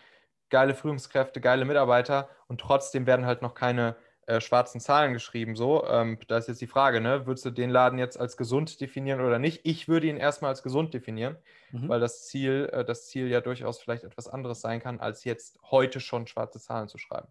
geile 0.49 0.75
Führungskräfte, 0.75 1.41
geile 1.41 1.65
Mitarbeiter 1.65 2.29
und 2.47 2.61
trotzdem 2.61 3.05
werden 3.05 3.25
halt 3.25 3.41
noch 3.41 3.53
keine 3.53 3.95
äh, 4.27 4.41
schwarzen 4.41 4.81
Zahlen 4.81 5.13
geschrieben. 5.13 5.55
So, 5.55 5.85
ähm, 5.87 6.17
da 6.27 6.37
ist 6.37 6.47
jetzt 6.47 6.61
die 6.61 6.67
Frage, 6.67 6.99
ne? 6.99 7.27
Würdest 7.27 7.45
du 7.45 7.51
den 7.51 7.69
Laden 7.69 7.99
jetzt 7.99 8.19
als 8.19 8.37
gesund 8.37 8.81
definieren 8.81 9.21
oder 9.21 9.37
nicht? 9.37 9.61
Ich 9.63 9.87
würde 9.87 10.07
ihn 10.07 10.17
erstmal 10.17 10.49
als 10.49 10.63
gesund 10.63 10.93
definieren, 10.93 11.37
mhm. 11.71 11.89
weil 11.89 11.99
das 11.99 12.25
Ziel, 12.25 12.69
äh, 12.71 12.83
das 12.83 13.07
Ziel 13.07 13.27
ja 13.27 13.41
durchaus 13.41 13.79
vielleicht 13.79 14.03
etwas 14.03 14.27
anderes 14.27 14.61
sein 14.61 14.79
kann, 14.79 14.99
als 14.99 15.25
jetzt 15.25 15.59
heute 15.69 15.99
schon 15.99 16.25
schwarze 16.25 16.59
Zahlen 16.59 16.87
zu 16.87 16.97
schreiben. 16.97 17.27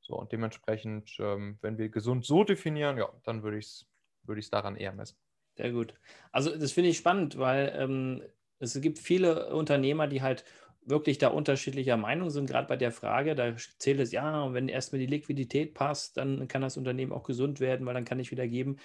So, 0.00 0.14
und 0.14 0.32
dementsprechend, 0.32 1.16
ähm, 1.20 1.58
wenn 1.60 1.76
wir 1.76 1.90
gesund 1.90 2.24
so 2.24 2.44
definieren, 2.44 2.96
ja, 2.96 3.08
dann 3.24 3.42
würde 3.42 3.58
ich 3.58 3.66
es 3.66 3.86
würde 4.24 4.40
daran 4.50 4.76
eher 4.76 4.92
messen. 4.92 5.16
Sehr 5.56 5.72
gut. 5.72 5.94
Also 6.30 6.56
das 6.56 6.72
finde 6.72 6.90
ich 6.90 6.96
spannend, 6.96 7.38
weil 7.38 7.74
ähm, 7.76 8.22
es 8.58 8.80
gibt 8.80 8.98
viele 8.98 9.54
Unternehmer, 9.54 10.06
die 10.06 10.22
halt 10.22 10.44
wirklich 10.84 11.18
da 11.18 11.28
unterschiedlicher 11.28 11.96
Meinung 11.96 12.30
sind, 12.30 12.46
gerade 12.46 12.68
bei 12.68 12.76
der 12.76 12.92
Frage, 12.92 13.34
da 13.34 13.54
zählt 13.78 14.00
es, 14.00 14.12
ja, 14.12 14.52
wenn 14.52 14.68
erstmal 14.68 14.98
die 14.98 15.06
Liquidität 15.06 15.74
passt, 15.74 16.16
dann 16.16 16.48
kann 16.48 16.62
das 16.62 16.76
Unternehmen 16.76 17.12
auch 17.12 17.22
gesund 17.22 17.60
werden, 17.60 17.86
weil 17.86 17.94
dann 17.94 18.04
kann 18.04 18.20
ich 18.20 18.30
wieder 18.30 18.48
geben. 18.48 18.76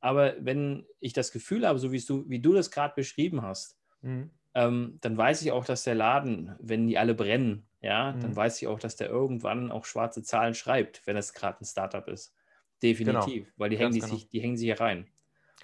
Aber 0.00 0.34
wenn 0.40 0.86
ich 1.00 1.12
das 1.12 1.32
Gefühl 1.32 1.66
habe, 1.66 1.78
so 1.78 1.92
wie 1.92 2.00
du, 2.00 2.28
wie 2.28 2.40
du 2.40 2.52
das 2.52 2.70
gerade 2.70 2.94
beschrieben 2.94 3.42
hast, 3.42 3.78
mhm. 4.02 4.30
ähm, 4.54 4.98
dann 5.00 5.16
weiß 5.16 5.42
ich 5.42 5.52
auch, 5.52 5.64
dass 5.64 5.84
der 5.84 5.94
Laden, 5.94 6.54
wenn 6.60 6.86
die 6.86 6.98
alle 6.98 7.14
brennen, 7.14 7.66
ja, 7.80 8.12
mhm. 8.12 8.20
dann 8.20 8.36
weiß 8.36 8.60
ich 8.60 8.68
auch, 8.68 8.78
dass 8.78 8.96
der 8.96 9.08
irgendwann 9.08 9.70
auch 9.70 9.84
schwarze 9.84 10.22
Zahlen 10.22 10.54
schreibt, 10.54 11.06
wenn 11.06 11.16
es 11.16 11.32
gerade 11.32 11.60
ein 11.60 11.64
Startup 11.64 12.06
ist. 12.08 12.34
Definitiv, 12.82 13.44
genau. 13.44 13.54
weil 13.56 13.70
die 13.70 13.78
hängen, 13.78 13.92
die, 13.92 14.00
genau. 14.00 14.14
sich, 14.14 14.28
die 14.28 14.40
hängen 14.40 14.56
sich 14.56 14.66
hier 14.66 14.80
rein. 14.80 15.06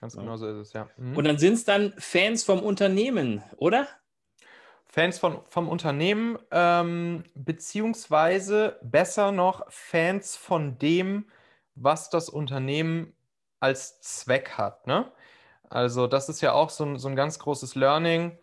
Ganz 0.01 0.17
genau 0.17 0.37
so 0.37 0.49
ist 0.49 0.69
es, 0.69 0.73
ja. 0.73 0.89
Mhm. 0.97 1.17
Und 1.17 1.25
dann 1.25 1.39
sind 1.39 1.55
es 1.55 1.65
dann 1.65 1.93
Fans 1.99 2.43
vom 2.43 2.61
Unternehmen, 2.61 3.43
oder? 3.57 3.87
Fans 4.93 5.19
von, 5.19 5.41
vom 5.49 5.71
Unternehmen, 5.71 6.39
ähm, 6.51 7.25
beziehungsweise 7.35 8.79
besser 8.83 9.33
noch 9.33 9.65
Fans 9.71 10.37
von 10.37 10.77
dem, 10.77 11.31
was 11.75 12.11
das 12.11 12.29
Unternehmen 12.29 13.15
als 13.59 14.03
Zweck 14.03 14.51
hat. 14.59 14.87
Ne? 14.87 15.11
Also 15.71 16.07
das 16.07 16.29
ist 16.29 16.43
ja 16.43 16.53
auch 16.53 16.69
so 16.69 16.85
ein, 16.85 16.99
so 16.99 17.09
ein 17.09 17.17
ganz 17.17 17.39
großes 17.39 17.75
Learning, 17.75 18.39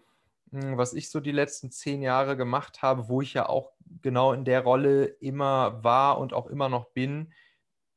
hm, 0.49 0.75
was 0.75 0.93
ich 0.93 1.11
so 1.11 1.19
die 1.19 1.31
letzten 1.31 1.69
zehn 1.69 2.01
Jahre 2.01 2.35
gemacht 2.35 2.81
habe, 2.81 3.09
wo 3.09 3.21
ich 3.21 3.35
ja 3.35 3.47
auch 3.47 3.73
genau 4.01 4.33
in 4.33 4.43
der 4.43 4.61
Rolle 4.61 5.05
immer 5.05 5.83
war 5.83 6.17
und 6.17 6.33
auch 6.33 6.47
immer 6.47 6.67
noch 6.67 6.85
bin, 6.93 7.31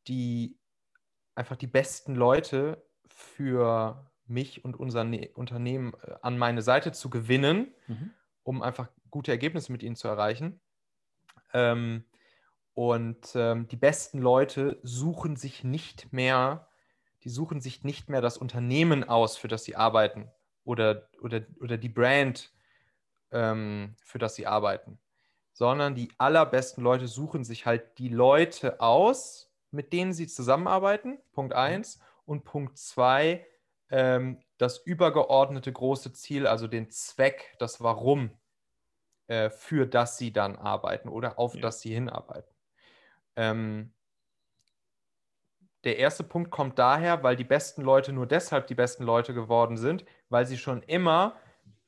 die 0.08 0.58
einfach 1.34 1.56
die 1.56 1.68
besten 1.68 2.14
Leute 2.14 2.84
für 3.06 4.10
mich 4.26 4.62
und 4.62 4.78
unser 4.78 5.04
ne 5.04 5.30
Unternehmen 5.32 5.94
äh, 6.02 6.16
an 6.20 6.36
meine 6.36 6.60
Seite 6.60 6.92
zu 6.92 7.08
gewinnen. 7.08 7.74
Mhm 7.86 8.12
um 8.42 8.62
einfach 8.62 8.88
gute 9.10 9.30
Ergebnisse 9.30 9.72
mit 9.72 9.82
ihnen 9.82 9.96
zu 9.96 10.08
erreichen. 10.08 10.60
Ähm, 11.52 12.04
und 12.74 13.34
ähm, 13.34 13.68
die 13.68 13.76
besten 13.76 14.18
Leute 14.18 14.78
suchen 14.82 15.36
sich 15.36 15.62
nicht 15.62 16.12
mehr, 16.12 16.68
die 17.24 17.28
suchen 17.28 17.60
sich 17.60 17.84
nicht 17.84 18.08
mehr 18.08 18.20
das 18.20 18.38
Unternehmen 18.38 19.04
aus, 19.04 19.36
für 19.36 19.48
das 19.48 19.64
sie 19.64 19.76
arbeiten 19.76 20.30
oder, 20.64 21.08
oder, 21.20 21.42
oder 21.60 21.76
die 21.76 21.90
Brand, 21.90 22.52
ähm, 23.30 23.94
für 24.02 24.18
das 24.18 24.34
sie 24.34 24.46
arbeiten, 24.46 24.98
sondern 25.52 25.94
die 25.94 26.10
allerbesten 26.18 26.82
Leute 26.82 27.08
suchen 27.08 27.44
sich 27.44 27.66
halt 27.66 27.98
die 27.98 28.08
Leute 28.08 28.80
aus, 28.80 29.50
mit 29.70 29.92
denen 29.92 30.12
sie 30.12 30.26
zusammenarbeiten, 30.26 31.18
Punkt 31.32 31.54
1. 31.54 32.00
Und 32.24 32.44
Punkt 32.44 32.78
2, 32.78 33.44
ähm, 33.92 34.42
das 34.56 34.78
übergeordnete 34.78 35.70
große 35.70 36.12
Ziel, 36.12 36.46
also 36.46 36.66
den 36.66 36.90
Zweck, 36.90 37.54
das 37.58 37.82
Warum, 37.82 38.30
äh, 39.28 39.50
für 39.50 39.86
das 39.86 40.18
sie 40.18 40.32
dann 40.32 40.56
arbeiten 40.56 41.08
oder 41.08 41.38
auf 41.38 41.54
ja. 41.54 41.60
das 41.60 41.80
sie 41.80 41.94
hinarbeiten. 41.94 42.52
Ähm, 43.36 43.94
der 45.84 45.98
erste 45.98 46.24
Punkt 46.24 46.50
kommt 46.50 46.78
daher, 46.78 47.22
weil 47.22 47.36
die 47.36 47.44
besten 47.44 47.82
Leute 47.82 48.12
nur 48.12 48.26
deshalb 48.26 48.66
die 48.66 48.74
besten 48.74 49.04
Leute 49.04 49.34
geworden 49.34 49.76
sind, 49.76 50.04
weil 50.28 50.46
sie 50.46 50.58
schon 50.58 50.82
immer 50.82 51.36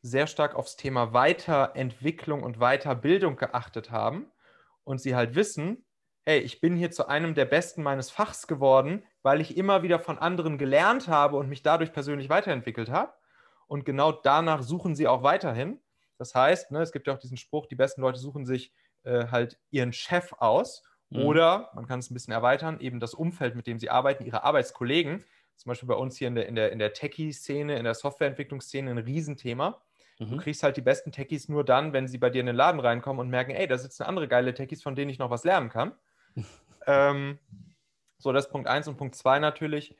sehr 0.02 0.26
stark 0.26 0.54
aufs 0.54 0.76
Thema 0.76 1.12
Weiterentwicklung 1.12 2.42
und 2.42 2.58
Weiterbildung 2.58 3.36
geachtet 3.36 3.90
haben 3.90 4.30
und 4.82 5.00
sie 5.00 5.14
halt 5.16 5.34
wissen, 5.34 5.83
hey, 6.24 6.40
ich 6.40 6.60
bin 6.60 6.76
hier 6.76 6.90
zu 6.90 7.06
einem 7.06 7.34
der 7.34 7.44
Besten 7.44 7.82
meines 7.82 8.10
Fachs 8.10 8.46
geworden, 8.46 9.04
weil 9.22 9.40
ich 9.40 9.56
immer 9.56 9.82
wieder 9.82 9.98
von 9.98 10.18
anderen 10.18 10.58
gelernt 10.58 11.08
habe 11.08 11.36
und 11.36 11.48
mich 11.48 11.62
dadurch 11.62 11.92
persönlich 11.92 12.28
weiterentwickelt 12.30 12.90
habe. 12.90 13.12
Und 13.66 13.84
genau 13.84 14.12
danach 14.12 14.62
suchen 14.62 14.94
sie 14.94 15.06
auch 15.06 15.22
weiterhin. 15.22 15.80
Das 16.18 16.34
heißt, 16.34 16.70
ne, 16.70 16.80
es 16.80 16.92
gibt 16.92 17.06
ja 17.06 17.14
auch 17.14 17.18
diesen 17.18 17.36
Spruch, 17.36 17.66
die 17.66 17.74
besten 17.74 18.00
Leute 18.00 18.18
suchen 18.18 18.46
sich 18.46 18.72
äh, 19.02 19.26
halt 19.28 19.58
ihren 19.70 19.92
Chef 19.92 20.32
aus 20.38 20.82
mhm. 21.10 21.22
oder, 21.22 21.70
man 21.74 21.86
kann 21.86 21.98
es 21.98 22.10
ein 22.10 22.14
bisschen 22.14 22.32
erweitern, 22.32 22.80
eben 22.80 23.00
das 23.00 23.14
Umfeld, 23.14 23.54
mit 23.54 23.66
dem 23.66 23.78
sie 23.78 23.90
arbeiten, 23.90 24.24
ihre 24.24 24.44
Arbeitskollegen. 24.44 25.24
Zum 25.56 25.70
Beispiel 25.70 25.88
bei 25.88 25.94
uns 25.94 26.16
hier 26.16 26.28
in 26.28 26.34
der, 26.34 26.46
in 26.46 26.54
der, 26.54 26.72
in 26.72 26.78
der 26.78 26.92
Techie-Szene, 26.92 27.76
in 27.76 27.84
der 27.84 27.94
Softwareentwicklungsszene 27.94 28.90
ein 28.90 28.98
Riesenthema. 28.98 29.82
Mhm. 30.18 30.30
Du 30.30 30.36
kriegst 30.38 30.62
halt 30.62 30.76
die 30.76 30.82
besten 30.82 31.12
Techies 31.12 31.48
nur 31.48 31.64
dann, 31.64 31.92
wenn 31.92 32.08
sie 32.08 32.18
bei 32.18 32.30
dir 32.30 32.40
in 32.40 32.46
den 32.46 32.56
Laden 32.56 32.80
reinkommen 32.80 33.20
und 33.20 33.28
merken, 33.28 33.50
ey, 33.50 33.66
da 33.66 33.78
sitzen 33.78 34.04
andere 34.04 34.28
geile 34.28 34.54
Techies, 34.54 34.82
von 34.82 34.94
denen 34.94 35.10
ich 35.10 35.18
noch 35.18 35.30
was 35.30 35.44
lernen 35.44 35.68
kann. 35.68 35.92
Ähm, 36.86 37.38
so, 38.18 38.32
das 38.32 38.46
ist 38.46 38.50
Punkt 38.52 38.68
1 38.68 38.88
und 38.88 38.96
Punkt 38.96 39.14
2 39.14 39.38
natürlich. 39.38 39.96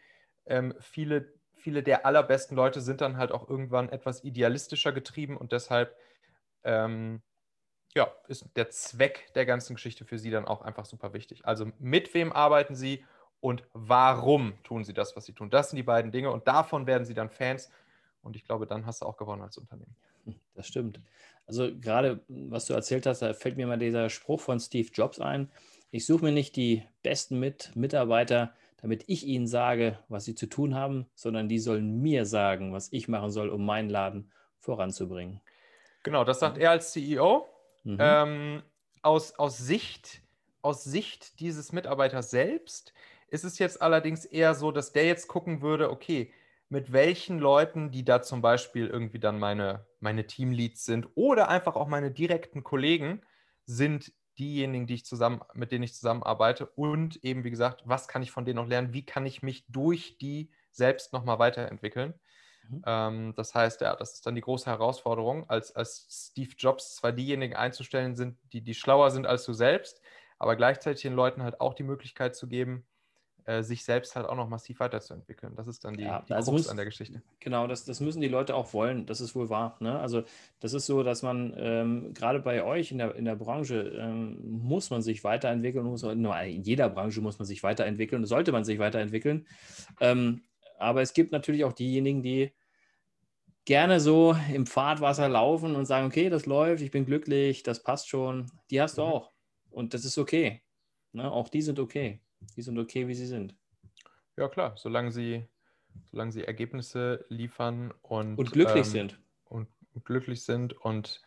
Ähm, 0.46 0.74
viele 0.80 1.32
viele 1.64 1.82
der 1.82 2.04
allerbesten 2.04 2.56
Leute 2.56 2.82
sind 2.82 3.00
dann 3.00 3.16
halt 3.16 3.32
auch 3.32 3.48
irgendwann 3.48 3.88
etwas 3.88 4.22
idealistischer 4.22 4.92
getrieben 4.92 5.38
und 5.38 5.50
deshalb 5.52 5.96
ähm, 6.62 7.22
ja, 7.94 8.12
ist 8.28 8.50
der 8.56 8.68
Zweck 8.68 9.32
der 9.34 9.46
ganzen 9.46 9.74
Geschichte 9.76 10.04
für 10.04 10.18
sie 10.18 10.30
dann 10.30 10.44
auch 10.44 10.60
einfach 10.60 10.84
super 10.84 11.14
wichtig. 11.14 11.46
Also 11.46 11.72
mit 11.78 12.12
wem 12.12 12.32
arbeiten 12.32 12.74
sie 12.74 13.02
und 13.40 13.62
warum 13.72 14.62
tun 14.62 14.84
sie 14.84 14.92
das, 14.92 15.16
was 15.16 15.24
sie 15.24 15.32
tun? 15.32 15.48
Das 15.48 15.70
sind 15.70 15.78
die 15.78 15.82
beiden 15.82 16.12
Dinge 16.12 16.30
und 16.30 16.46
davon 16.46 16.86
werden 16.86 17.06
sie 17.06 17.14
dann 17.14 17.30
Fans 17.30 17.70
und 18.20 18.36
ich 18.36 18.44
glaube, 18.44 18.66
dann 18.66 18.84
hast 18.84 19.00
du 19.00 19.06
auch 19.06 19.16
gewonnen 19.16 19.40
als 19.40 19.56
Unternehmen. 19.56 19.96
Das 20.54 20.66
stimmt. 20.66 21.00
Also 21.46 21.70
gerade, 21.78 22.20
was 22.28 22.66
du 22.66 22.74
erzählt 22.74 23.06
hast, 23.06 23.22
da 23.22 23.32
fällt 23.32 23.56
mir 23.56 23.66
mal 23.66 23.78
dieser 23.78 24.10
Spruch 24.10 24.40
von 24.40 24.60
Steve 24.60 24.88
Jobs 24.92 25.18
ein. 25.18 25.50
Ich 25.94 26.06
suche 26.06 26.24
mir 26.24 26.32
nicht 26.32 26.56
die 26.56 26.82
besten 27.04 27.38
mit 27.38 27.70
Mitarbeiter, 27.76 28.52
damit 28.78 29.04
ich 29.06 29.28
ihnen 29.28 29.46
sage, 29.46 29.96
was 30.08 30.24
sie 30.24 30.34
zu 30.34 30.48
tun 30.48 30.74
haben, 30.74 31.06
sondern 31.14 31.48
die 31.48 31.60
sollen 31.60 32.02
mir 32.02 32.26
sagen, 32.26 32.72
was 32.72 32.92
ich 32.92 33.06
machen 33.06 33.30
soll, 33.30 33.48
um 33.48 33.64
meinen 33.64 33.88
Laden 33.90 34.32
voranzubringen. 34.58 35.40
Genau, 36.02 36.24
das 36.24 36.40
sagt 36.40 36.58
er 36.58 36.72
als 36.72 36.90
CEO. 36.90 37.46
Mhm. 37.84 37.96
Ähm, 38.00 38.62
aus, 39.02 39.38
aus, 39.38 39.56
Sicht, 39.56 40.20
aus 40.62 40.82
Sicht 40.82 41.38
dieses 41.38 41.70
Mitarbeiters 41.70 42.28
selbst 42.28 42.92
ist 43.28 43.44
es 43.44 43.60
jetzt 43.60 43.80
allerdings 43.80 44.24
eher 44.24 44.56
so, 44.56 44.72
dass 44.72 44.90
der 44.90 45.06
jetzt 45.06 45.28
gucken 45.28 45.62
würde, 45.62 45.90
okay, 45.90 46.32
mit 46.68 46.92
welchen 46.92 47.38
Leuten, 47.38 47.92
die 47.92 48.04
da 48.04 48.20
zum 48.20 48.42
Beispiel 48.42 48.88
irgendwie 48.88 49.20
dann 49.20 49.38
meine, 49.38 49.86
meine 50.00 50.26
Teamleads 50.26 50.86
sind 50.86 51.06
oder 51.14 51.50
einfach 51.50 51.76
auch 51.76 51.86
meine 51.86 52.10
direkten 52.10 52.64
Kollegen, 52.64 53.22
sind 53.64 54.12
diejenigen, 54.38 54.86
die 54.86 54.94
ich 54.94 55.04
zusammen, 55.04 55.40
mit 55.54 55.72
denen 55.72 55.84
ich 55.84 55.94
zusammenarbeite 55.94 56.66
und 56.66 57.22
eben, 57.24 57.44
wie 57.44 57.50
gesagt, 57.50 57.82
was 57.84 58.08
kann 58.08 58.22
ich 58.22 58.30
von 58.30 58.44
denen 58.44 58.56
noch 58.56 58.68
lernen, 58.68 58.92
wie 58.92 59.04
kann 59.04 59.26
ich 59.26 59.42
mich 59.42 59.64
durch 59.68 60.18
die 60.18 60.50
selbst 60.70 61.12
nochmal 61.12 61.38
weiterentwickeln. 61.38 62.14
Mhm. 62.68 62.82
Ähm, 62.86 63.34
das 63.36 63.54
heißt, 63.54 63.80
ja, 63.80 63.94
das 63.96 64.14
ist 64.14 64.26
dann 64.26 64.34
die 64.34 64.40
große 64.40 64.68
Herausforderung, 64.70 65.48
als, 65.48 65.74
als 65.74 66.06
Steve 66.30 66.52
Jobs 66.56 66.96
zwar 66.96 67.12
diejenigen 67.12 67.54
einzustellen 67.54 68.16
sind, 68.16 68.38
die, 68.52 68.62
die 68.62 68.74
schlauer 68.74 69.10
sind 69.10 69.26
als 69.26 69.44
du 69.44 69.52
selbst, 69.52 70.00
aber 70.38 70.56
gleichzeitig 70.56 71.02
den 71.02 71.14
Leuten 71.14 71.42
halt 71.42 71.60
auch 71.60 71.74
die 71.74 71.82
Möglichkeit 71.82 72.34
zu 72.34 72.48
geben, 72.48 72.86
äh, 73.46 73.62
sich 73.62 73.84
selbst 73.84 74.16
halt 74.16 74.26
auch 74.26 74.36
noch 74.36 74.48
massiv 74.48 74.80
weiterzuentwickeln. 74.80 75.54
Das 75.54 75.66
ist 75.66 75.84
dann 75.84 75.94
die, 75.96 76.04
ja, 76.04 76.24
die 76.28 76.32
also 76.32 76.52
muss, 76.52 76.68
an 76.68 76.76
der 76.76 76.86
Geschichte. 76.86 77.22
Genau, 77.40 77.66
das, 77.66 77.84
das 77.84 78.00
müssen 78.00 78.20
die 78.20 78.28
Leute 78.28 78.54
auch 78.54 78.72
wollen. 78.72 79.04
Das 79.04 79.20
ist 79.20 79.34
wohl 79.34 79.50
wahr. 79.50 79.76
Ne? 79.80 79.98
Also 79.98 80.22
das 80.60 80.72
ist 80.72 80.86
so, 80.86 81.02
dass 81.02 81.22
man 81.22 81.52
ähm, 81.56 82.14
gerade 82.14 82.40
bei 82.40 82.64
euch 82.64 82.90
in 82.90 82.98
der, 82.98 83.14
in 83.14 83.26
der 83.26 83.36
Branche 83.36 83.80
ähm, 83.98 84.38
muss 84.42 84.88
man 84.88 85.02
sich 85.02 85.24
weiterentwickeln. 85.24 85.84
Muss, 85.84 86.02
in 86.02 86.62
jeder 86.62 86.88
Branche 86.88 87.20
muss 87.20 87.38
man 87.38 87.44
sich 87.46 87.62
weiterentwickeln, 87.62 88.24
sollte 88.24 88.50
man 88.50 88.64
sich 88.64 88.78
weiterentwickeln. 88.78 89.46
Ähm, 90.00 90.42
aber 90.78 91.02
es 91.02 91.12
gibt 91.12 91.30
natürlich 91.30 91.64
auch 91.64 91.72
diejenigen, 91.72 92.22
die 92.22 92.52
gerne 93.66 94.00
so 94.00 94.36
im 94.52 94.66
Fahrtwasser 94.66 95.28
laufen 95.28 95.76
und 95.76 95.86
sagen, 95.86 96.06
okay, 96.06 96.30
das 96.30 96.46
läuft, 96.46 96.82
ich 96.82 96.90
bin 96.90 97.06
glücklich, 97.06 97.62
das 97.62 97.82
passt 97.82 98.08
schon. 98.08 98.50
Die 98.70 98.80
hast 98.80 98.98
du 98.98 99.02
mhm. 99.02 99.08
auch. 99.08 99.32
Und 99.70 99.92
das 99.92 100.04
ist 100.04 100.16
okay. 100.18 100.62
Ne? 101.12 101.30
Auch 101.30 101.48
die 101.48 101.62
sind 101.62 101.78
okay. 101.78 102.20
Die 102.56 102.62
sind 102.62 102.78
okay, 102.78 103.08
wie 103.08 103.14
sie 103.14 103.26
sind. 103.26 103.54
Ja, 104.36 104.48
klar, 104.48 104.74
solange 104.76 105.12
sie, 105.12 105.46
solange 106.10 106.32
sie 106.32 106.44
Ergebnisse 106.44 107.24
liefern 107.28 107.92
und, 108.02 108.36
und 108.38 108.52
glücklich 108.52 108.86
ähm, 108.86 108.92
sind. 108.92 109.20
Und, 109.44 109.68
glücklich 110.04 110.44
sind 110.44 110.72
und, 110.72 111.22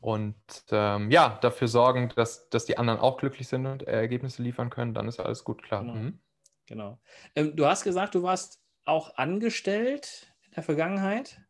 und 0.00 0.34
ähm, 0.72 1.12
ja, 1.12 1.38
dafür 1.40 1.68
sorgen, 1.68 2.12
dass, 2.16 2.48
dass 2.50 2.64
die 2.64 2.76
anderen 2.76 2.98
auch 2.98 3.18
glücklich 3.18 3.46
sind 3.46 3.66
und 3.66 3.84
Ergebnisse 3.84 4.42
liefern 4.42 4.68
können, 4.68 4.94
dann 4.94 5.06
ist 5.06 5.20
alles 5.20 5.44
gut, 5.44 5.62
klar. 5.62 5.82
Genau. 5.82 5.94
Mhm. 5.94 6.18
genau. 6.66 6.98
Ähm, 7.36 7.54
du 7.54 7.66
hast 7.66 7.84
gesagt, 7.84 8.16
du 8.16 8.24
warst 8.24 8.60
auch 8.84 9.16
angestellt 9.16 10.34
in 10.46 10.54
der 10.54 10.64
Vergangenheit. 10.64 11.40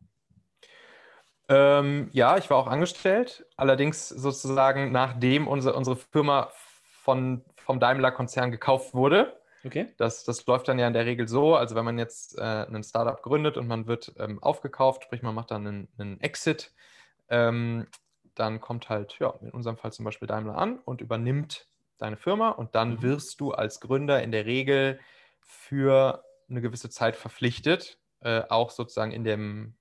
Ähm, 1.47 2.09
ja, 2.11 2.37
ich 2.37 2.49
war 2.49 2.57
auch 2.57 2.67
angestellt, 2.67 3.45
allerdings 3.55 4.09
sozusagen 4.09 4.91
nachdem 4.91 5.47
unsere, 5.47 5.75
unsere 5.75 5.95
Firma 5.95 6.51
von, 7.01 7.43
vom 7.65 7.79
Daimler-Konzern 7.79 8.51
gekauft 8.51 8.93
wurde. 8.93 9.41
Okay. 9.65 9.87
Das, 9.97 10.23
das 10.23 10.45
läuft 10.45 10.67
dann 10.67 10.77
ja 10.77 10.87
in 10.87 10.93
der 10.93 11.07
Regel 11.07 11.27
so, 11.27 11.55
also 11.55 11.75
wenn 11.75 11.85
man 11.85 11.97
jetzt 11.97 12.37
äh, 12.37 12.41
ein 12.41 12.83
Startup 12.83 13.19
gründet 13.21 13.57
und 13.57 13.67
man 13.67 13.87
wird 13.87 14.13
ähm, 14.19 14.41
aufgekauft, 14.41 15.03
sprich 15.03 15.23
man 15.23 15.33
macht 15.33 15.49
dann 15.49 15.65
einen, 15.65 15.87
einen 15.97 16.21
Exit, 16.21 16.71
ähm, 17.29 17.87
dann 18.35 18.61
kommt 18.61 18.89
halt, 18.89 19.17
ja, 19.19 19.33
in 19.41 19.49
unserem 19.49 19.77
Fall 19.77 19.91
zum 19.91 20.05
Beispiel 20.05 20.27
Daimler 20.27 20.57
an 20.57 20.77
und 20.79 21.01
übernimmt 21.01 21.67
deine 21.97 22.17
Firma 22.17 22.49
und 22.49 22.75
dann 22.75 22.95
mhm. 22.95 23.01
wirst 23.01 23.39
du 23.39 23.53
als 23.53 23.79
Gründer 23.79 24.21
in 24.21 24.31
der 24.31 24.45
Regel 24.45 24.99
für 25.41 26.23
eine 26.47 26.61
gewisse 26.61 26.91
Zeit 26.91 27.15
verpflichtet, 27.15 27.97
äh, 28.19 28.43
auch 28.49 28.69
sozusagen 28.69 29.11
in 29.11 29.23
dem, 29.23 29.75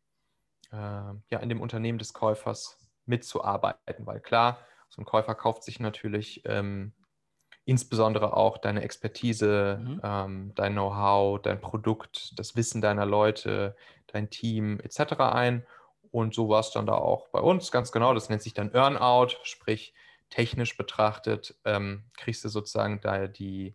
äh, 0.73 0.77
ja, 0.77 1.39
in 1.41 1.51
dem 1.51 1.61
Unternehmen 1.61 1.99
des 1.99 2.15
Käufers 2.15 2.79
mitzuarbeiten, 3.05 4.07
weil 4.07 4.21
klar, 4.21 4.61
so 4.89 5.03
ein 5.03 5.05
Käufer 5.05 5.35
kauft 5.35 5.65
sich 5.65 5.79
natürlich 5.79 6.43
ähm, 6.47 6.95
insbesondere 7.65 8.37
auch 8.37 8.59
deine 8.59 8.83
Expertise, 8.83 9.81
mhm. 9.81 10.01
ähm, 10.03 10.53
dein 10.55 10.73
Know-how, 10.73 11.41
dein 11.41 11.61
Produkt, 11.61 12.39
das 12.39 12.57
Wissen 12.57 12.81
deiner 12.81 13.07
Leute, 13.07 13.75
dein 14.09 14.31
Team 14.31 14.81
etc. 14.81 15.15
ein. 15.21 15.67
Und 16.11 16.35
so 16.35 16.49
war 16.49 16.61
es 16.61 16.71
dann 16.71 16.87
da 16.87 16.95
auch 16.95 17.29
bei 17.29 17.41
uns, 17.41 17.73
ganz 17.73 17.91
genau. 17.91 18.15
Das 18.15 18.29
nennt 18.29 18.43
sich 18.43 18.55
dann 18.55 18.73
Earnout, 18.73 19.31
sprich 19.43 19.95
technisch 20.31 20.77
betrachtet 20.77 21.55
ähm, 21.65 22.05
kriegst 22.17 22.45
du 22.45 22.49
sozusagen 22.49 23.01
da 23.01 23.27
die, 23.27 23.75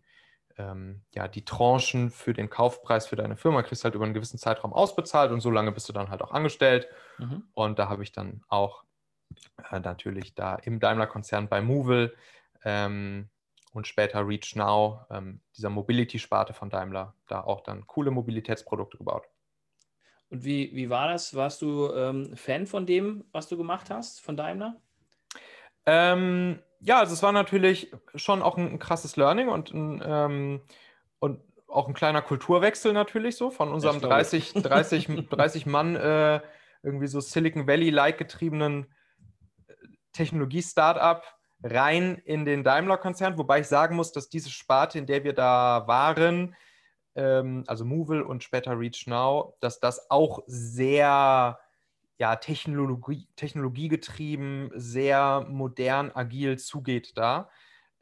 ähm, 0.58 1.02
ja, 1.14 1.28
die 1.28 1.46
Tranchen 1.46 2.10
für 2.10 2.34
den 2.34 2.50
Kaufpreis 2.50 3.08
für 3.08 3.16
deine 3.16 3.38
Firma, 3.38 3.64
kriegst 3.64 3.84
halt 3.84 3.96
über 3.96 4.06
einen 4.06 4.14
gewissen 4.14 4.38
Zeitraum 4.38 4.74
ausbezahlt 4.74 5.32
und 5.32 5.42
so 5.42 5.52
lange 5.52 5.72
bist 5.72 5.88
du 5.90 5.94
dann 5.94 6.10
halt 6.10 6.22
auch 6.22 6.32
angestellt. 6.32 6.88
Mhm. 7.18 7.44
Und 7.54 7.80
da 7.80 7.90
habe 7.90 8.04
ich 8.04 8.12
dann 8.12 8.44
auch 8.50 8.84
äh, 9.72 9.80
natürlich 9.80 10.36
da 10.36 10.56
im 10.56 10.80
Daimler-Konzern 10.80 11.48
bei 11.48 11.62
Movil 11.62 12.14
ähm, 12.64 13.30
und 13.72 13.88
später 13.88 14.28
Reach 14.28 14.56
Now, 14.56 15.06
ähm, 15.10 15.42
dieser 15.56 15.70
Mobility-Sparte 15.70 16.54
von 16.54 16.70
Daimler, 16.70 17.14
da 17.28 17.42
auch 17.42 17.62
dann 17.62 17.86
coole 17.88 18.12
Mobilitätsprodukte 18.12 18.98
gebaut. 18.98 19.26
Und 20.30 20.44
wie, 20.44 20.76
wie 20.76 20.90
war 20.90 21.08
das? 21.08 21.36
Warst 21.36 21.62
du 21.62 21.92
ähm, 21.94 22.36
Fan 22.36 22.68
von 22.68 22.86
dem, 22.86 23.26
was 23.32 23.48
du 23.48 23.58
gemacht 23.58 23.90
hast, 23.90 24.22
von 24.22 24.38
Daimler? 24.38 24.76
Ähm, 25.86 26.60
ja, 26.80 27.00
also 27.00 27.14
es 27.14 27.24
war 27.24 27.32
natürlich 27.32 27.92
schon 28.16 28.42
auch 28.42 28.58
ein, 28.58 28.74
ein 28.74 28.80
krasses 28.80 29.16
Learning 29.16 29.50
und, 29.50 29.74
ein, 29.74 30.02
ähm, 30.06 30.62
und 31.20 31.42
auch 31.68 31.88
ein 31.88 31.94
kleiner 31.94 32.22
Kulturwechsel 32.22 32.94
natürlich 32.94 33.36
so 33.36 33.50
von 33.50 33.72
unserem 33.72 34.02
30, 34.02 34.54
30, 34.54 35.30
30 35.30 35.66
Mann 35.66 35.96
äh, 35.96 36.42
irgendwie 36.84 37.08
so 37.08 37.20
Silicon 37.20 37.68
Valley-like 37.68 38.18
getriebenen 38.18 38.88
äh, 39.68 39.74
Technologie-Startup 40.14 41.24
rein 41.64 42.16
in 42.26 42.46
den 42.46 42.64
Daimler-Konzern, 42.64 43.38
wobei 43.38 43.62
ich 43.62 43.68
sagen 43.68 43.96
muss, 43.96 44.12
dass 44.12 44.30
diese 44.30 44.50
Sparte, 44.50 44.98
in 44.98 45.06
der 45.06 45.24
wir 45.24 45.34
da 45.34 45.84
waren, 45.88 46.56
ähm, 47.16 47.64
also 47.68 47.86
Movil 47.86 48.22
und 48.22 48.44
später 48.44 48.80
Reach 48.80 49.08
Now, 49.08 49.56
dass 49.60 49.80
das 49.80 50.10
auch 50.10 50.44
sehr 50.46 51.60
ja, 52.18 52.36
Technologie, 52.36 53.28
technologiegetrieben, 53.36 54.72
sehr 54.76 55.46
modern, 55.50 56.12
agil 56.14 56.58
zugeht 56.58 57.18
da. 57.18 57.50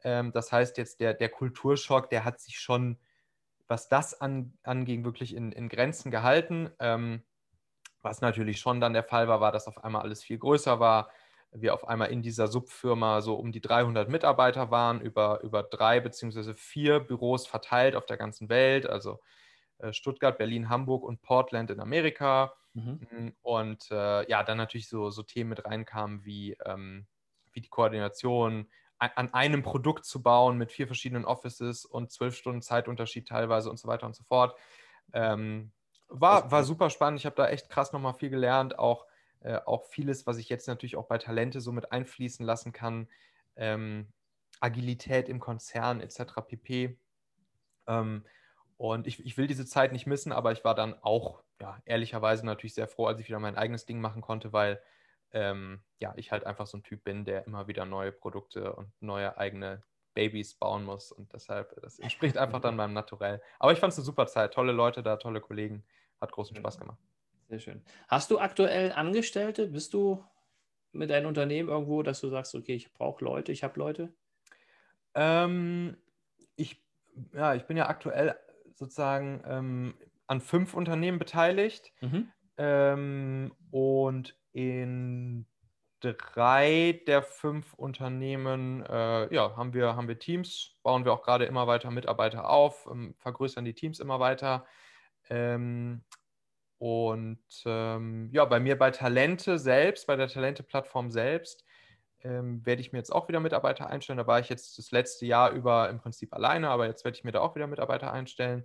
Ähm, 0.02 0.32
das 0.32 0.52
heißt 0.52 0.76
jetzt, 0.78 1.00
der, 1.00 1.14
der 1.14 1.28
Kulturschock, 1.28 2.10
der 2.10 2.24
hat 2.24 2.40
sich 2.40 2.58
schon, 2.58 2.98
was 3.66 3.88
das 3.88 4.20
an, 4.20 4.52
anging, 4.62 5.04
wirklich 5.04 5.34
in, 5.34 5.52
in 5.52 5.68
Grenzen 5.68 6.10
gehalten. 6.10 6.70
Ähm, 6.78 7.22
was 8.02 8.20
natürlich 8.20 8.60
schon 8.60 8.80
dann 8.80 8.92
der 8.92 9.04
Fall 9.04 9.28
war, 9.28 9.40
war, 9.40 9.52
dass 9.52 9.66
auf 9.66 9.84
einmal 9.84 10.02
alles 10.02 10.22
viel 10.22 10.38
größer 10.38 10.78
war 10.78 11.10
wir 11.52 11.74
auf 11.74 11.88
einmal 11.88 12.10
in 12.10 12.22
dieser 12.22 12.48
Subfirma 12.48 13.20
so 13.20 13.34
um 13.34 13.52
die 13.52 13.60
300 13.60 14.08
Mitarbeiter 14.08 14.70
waren, 14.70 15.00
über, 15.00 15.40
über 15.42 15.62
drei 15.62 16.00
beziehungsweise 16.00 16.54
vier 16.54 17.00
Büros 17.00 17.46
verteilt 17.46 17.96
auf 17.96 18.06
der 18.06 18.16
ganzen 18.16 18.48
Welt, 18.48 18.86
also 18.86 19.20
äh, 19.78 19.92
Stuttgart, 19.92 20.38
Berlin, 20.38 20.68
Hamburg 20.68 21.04
und 21.04 21.22
Portland 21.22 21.70
in 21.70 21.80
Amerika. 21.80 22.54
Mhm. 22.74 23.06
Mm, 23.10 23.28
und 23.42 23.90
äh, 23.90 24.28
ja, 24.28 24.42
dann 24.42 24.58
natürlich 24.58 24.88
so, 24.88 25.10
so 25.10 25.22
Themen 25.22 25.50
mit 25.50 25.64
reinkamen 25.64 26.24
wie, 26.24 26.56
ähm, 26.64 27.06
wie 27.52 27.60
die 27.60 27.68
Koordination, 27.68 28.68
an 29.00 29.32
einem 29.32 29.62
Produkt 29.62 30.04
zu 30.06 30.22
bauen 30.24 30.58
mit 30.58 30.72
vier 30.72 30.88
verschiedenen 30.88 31.24
Offices 31.24 31.84
und 31.84 32.10
zwölf 32.10 32.34
Stunden 32.34 32.62
Zeitunterschied 32.62 33.28
teilweise 33.28 33.70
und 33.70 33.78
so 33.78 33.86
weiter 33.86 34.06
und 34.06 34.16
so 34.16 34.24
fort. 34.24 34.58
Ähm, 35.12 35.70
war, 36.08 36.50
war 36.50 36.64
super 36.64 36.90
spannend. 36.90 37.20
Ich 37.20 37.26
habe 37.26 37.36
da 37.36 37.48
echt 37.48 37.70
krass 37.70 37.92
nochmal 37.92 38.14
viel 38.14 38.30
gelernt, 38.30 38.76
auch 38.76 39.06
äh, 39.40 39.58
auch 39.66 39.84
vieles, 39.84 40.26
was 40.26 40.38
ich 40.38 40.48
jetzt 40.48 40.68
natürlich 40.68 40.96
auch 40.96 41.06
bei 41.06 41.18
Talente 41.18 41.60
so 41.60 41.72
mit 41.72 41.92
einfließen 41.92 42.44
lassen 42.44 42.72
kann. 42.72 43.08
Ähm, 43.56 44.08
Agilität 44.60 45.28
im 45.28 45.40
Konzern 45.40 46.00
etc. 46.00 46.40
pp. 46.46 46.98
Ähm, 47.86 48.24
und 48.76 49.06
ich, 49.06 49.24
ich 49.24 49.36
will 49.36 49.46
diese 49.46 49.66
Zeit 49.66 49.92
nicht 49.92 50.06
missen, 50.06 50.32
aber 50.32 50.52
ich 50.52 50.64
war 50.64 50.74
dann 50.74 50.94
auch 51.02 51.42
ja, 51.60 51.80
ehrlicherweise 51.84 52.46
natürlich 52.46 52.74
sehr 52.74 52.88
froh, 52.88 53.06
als 53.06 53.20
ich 53.20 53.28
wieder 53.28 53.40
mein 53.40 53.56
eigenes 53.56 53.86
Ding 53.86 54.00
machen 54.00 54.22
konnte, 54.22 54.52
weil 54.52 54.80
ähm, 55.32 55.82
ja, 55.98 56.14
ich 56.16 56.32
halt 56.32 56.44
einfach 56.44 56.66
so 56.66 56.78
ein 56.78 56.82
Typ 56.82 57.04
bin, 57.04 57.24
der 57.24 57.46
immer 57.46 57.66
wieder 57.66 57.84
neue 57.84 58.12
Produkte 58.12 58.72
und 58.74 58.90
neue 59.00 59.36
eigene 59.36 59.82
Babys 60.14 60.54
bauen 60.54 60.84
muss. 60.84 61.12
Und 61.12 61.32
deshalb, 61.32 61.80
das 61.82 61.98
entspricht 61.98 62.38
einfach 62.38 62.60
dann 62.60 62.76
meinem 62.76 62.94
Naturell. 62.94 63.42
Aber 63.58 63.72
ich 63.72 63.78
fand 63.78 63.92
es 63.92 63.98
eine 63.98 64.04
super 64.04 64.26
Zeit. 64.26 64.54
Tolle 64.54 64.72
Leute 64.72 65.02
da, 65.02 65.16
tolle 65.16 65.40
Kollegen. 65.40 65.84
Hat 66.20 66.32
großen 66.32 66.56
Spaß 66.56 66.78
gemacht. 66.78 66.98
Sehr 67.48 67.60
schön. 67.60 67.82
Hast 68.08 68.30
du 68.30 68.38
aktuell 68.38 68.92
Angestellte? 68.92 69.68
Bist 69.68 69.94
du 69.94 70.22
mit 70.92 71.10
deinem 71.10 71.26
Unternehmen 71.26 71.68
irgendwo, 71.68 72.02
dass 72.02 72.20
du 72.20 72.28
sagst, 72.28 72.54
okay, 72.54 72.74
ich 72.74 72.92
brauche 72.92 73.24
Leute, 73.24 73.52
ich 73.52 73.64
habe 73.64 73.78
Leute? 73.78 74.14
Ähm, 75.14 75.96
ich, 76.56 76.84
ja, 77.32 77.54
ich 77.54 77.64
bin 77.64 77.76
ja 77.76 77.88
aktuell 77.88 78.36
sozusagen 78.74 79.42
ähm, 79.46 79.94
an 80.26 80.40
fünf 80.40 80.74
Unternehmen 80.74 81.18
beteiligt 81.18 81.92
mhm. 82.00 82.30
ähm, 82.58 83.54
und 83.70 84.36
in 84.52 85.46
drei 86.00 87.02
der 87.06 87.22
fünf 87.22 87.74
Unternehmen 87.74 88.84
äh, 88.84 89.34
ja, 89.34 89.56
haben, 89.56 89.72
wir, 89.72 89.96
haben 89.96 90.06
wir 90.06 90.18
Teams, 90.18 90.76
bauen 90.82 91.04
wir 91.04 91.12
auch 91.12 91.22
gerade 91.22 91.46
immer 91.46 91.66
weiter 91.66 91.90
Mitarbeiter 91.90 92.48
auf, 92.48 92.86
ähm, 92.90 93.14
vergrößern 93.18 93.64
die 93.64 93.74
Teams 93.74 94.00
immer 94.00 94.20
weiter. 94.20 94.66
Ähm, 95.30 96.04
und 96.78 97.42
ähm, 97.66 98.30
ja, 98.32 98.44
bei 98.44 98.60
mir 98.60 98.78
bei 98.78 98.90
Talente 98.90 99.58
selbst, 99.58 100.06
bei 100.06 100.16
der 100.16 100.28
Talente-Plattform 100.28 101.10
selbst, 101.10 101.64
ähm, 102.22 102.64
werde 102.64 102.80
ich 102.80 102.92
mir 102.92 102.98
jetzt 102.98 103.12
auch 103.12 103.28
wieder 103.28 103.40
Mitarbeiter 103.40 103.88
einstellen. 103.88 104.18
Da 104.18 104.26
war 104.26 104.40
ich 104.40 104.48
jetzt 104.48 104.78
das 104.78 104.90
letzte 104.90 105.26
Jahr 105.26 105.50
über 105.50 105.90
im 105.90 105.98
Prinzip 105.98 106.32
alleine, 106.32 106.70
aber 106.70 106.86
jetzt 106.86 107.04
werde 107.04 107.16
ich 107.16 107.24
mir 107.24 107.32
da 107.32 107.40
auch 107.40 107.56
wieder 107.56 107.66
Mitarbeiter 107.66 108.12
einstellen. 108.12 108.64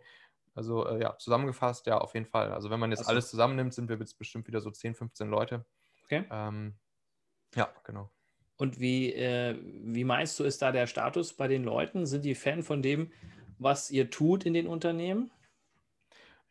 Also 0.56 0.88
äh, 0.88 1.02
ja, 1.02 1.18
zusammengefasst, 1.18 1.88
ja, 1.88 1.98
auf 1.98 2.14
jeden 2.14 2.28
Fall. 2.28 2.52
Also 2.52 2.70
wenn 2.70 2.80
man 2.80 2.92
jetzt 2.92 3.00
also. 3.00 3.12
alles 3.12 3.30
zusammennimmt, 3.30 3.74
sind 3.74 3.90
wir 3.90 3.98
jetzt 3.98 4.20
bestimmt 4.20 4.48
wieder 4.48 4.62
so 4.62 4.70
10, 4.70 4.96
15 4.96 5.30
Leute. 5.30 5.66
Okay. 6.04 6.26
Ähm, 6.30 6.76
ja, 7.56 7.70
genau. 7.84 8.12
Und 8.58 8.80
wie, 8.80 9.12
äh, 9.14 9.58
wie 9.62 10.04
meinst 10.04 10.40
du, 10.40 10.44
ist 10.44 10.62
da 10.62 10.72
der 10.72 10.86
Status 10.86 11.34
bei 11.34 11.48
den 11.48 11.64
Leuten? 11.64 12.06
Sind 12.06 12.24
die 12.24 12.36
Fan 12.36 12.62
von 12.62 12.84
dem, 12.84 13.12
was 13.58 13.90
ihr 13.90 14.12
tut 14.12 14.46
in 14.46 14.54
den 14.54 14.68
Unternehmen? 14.68 15.32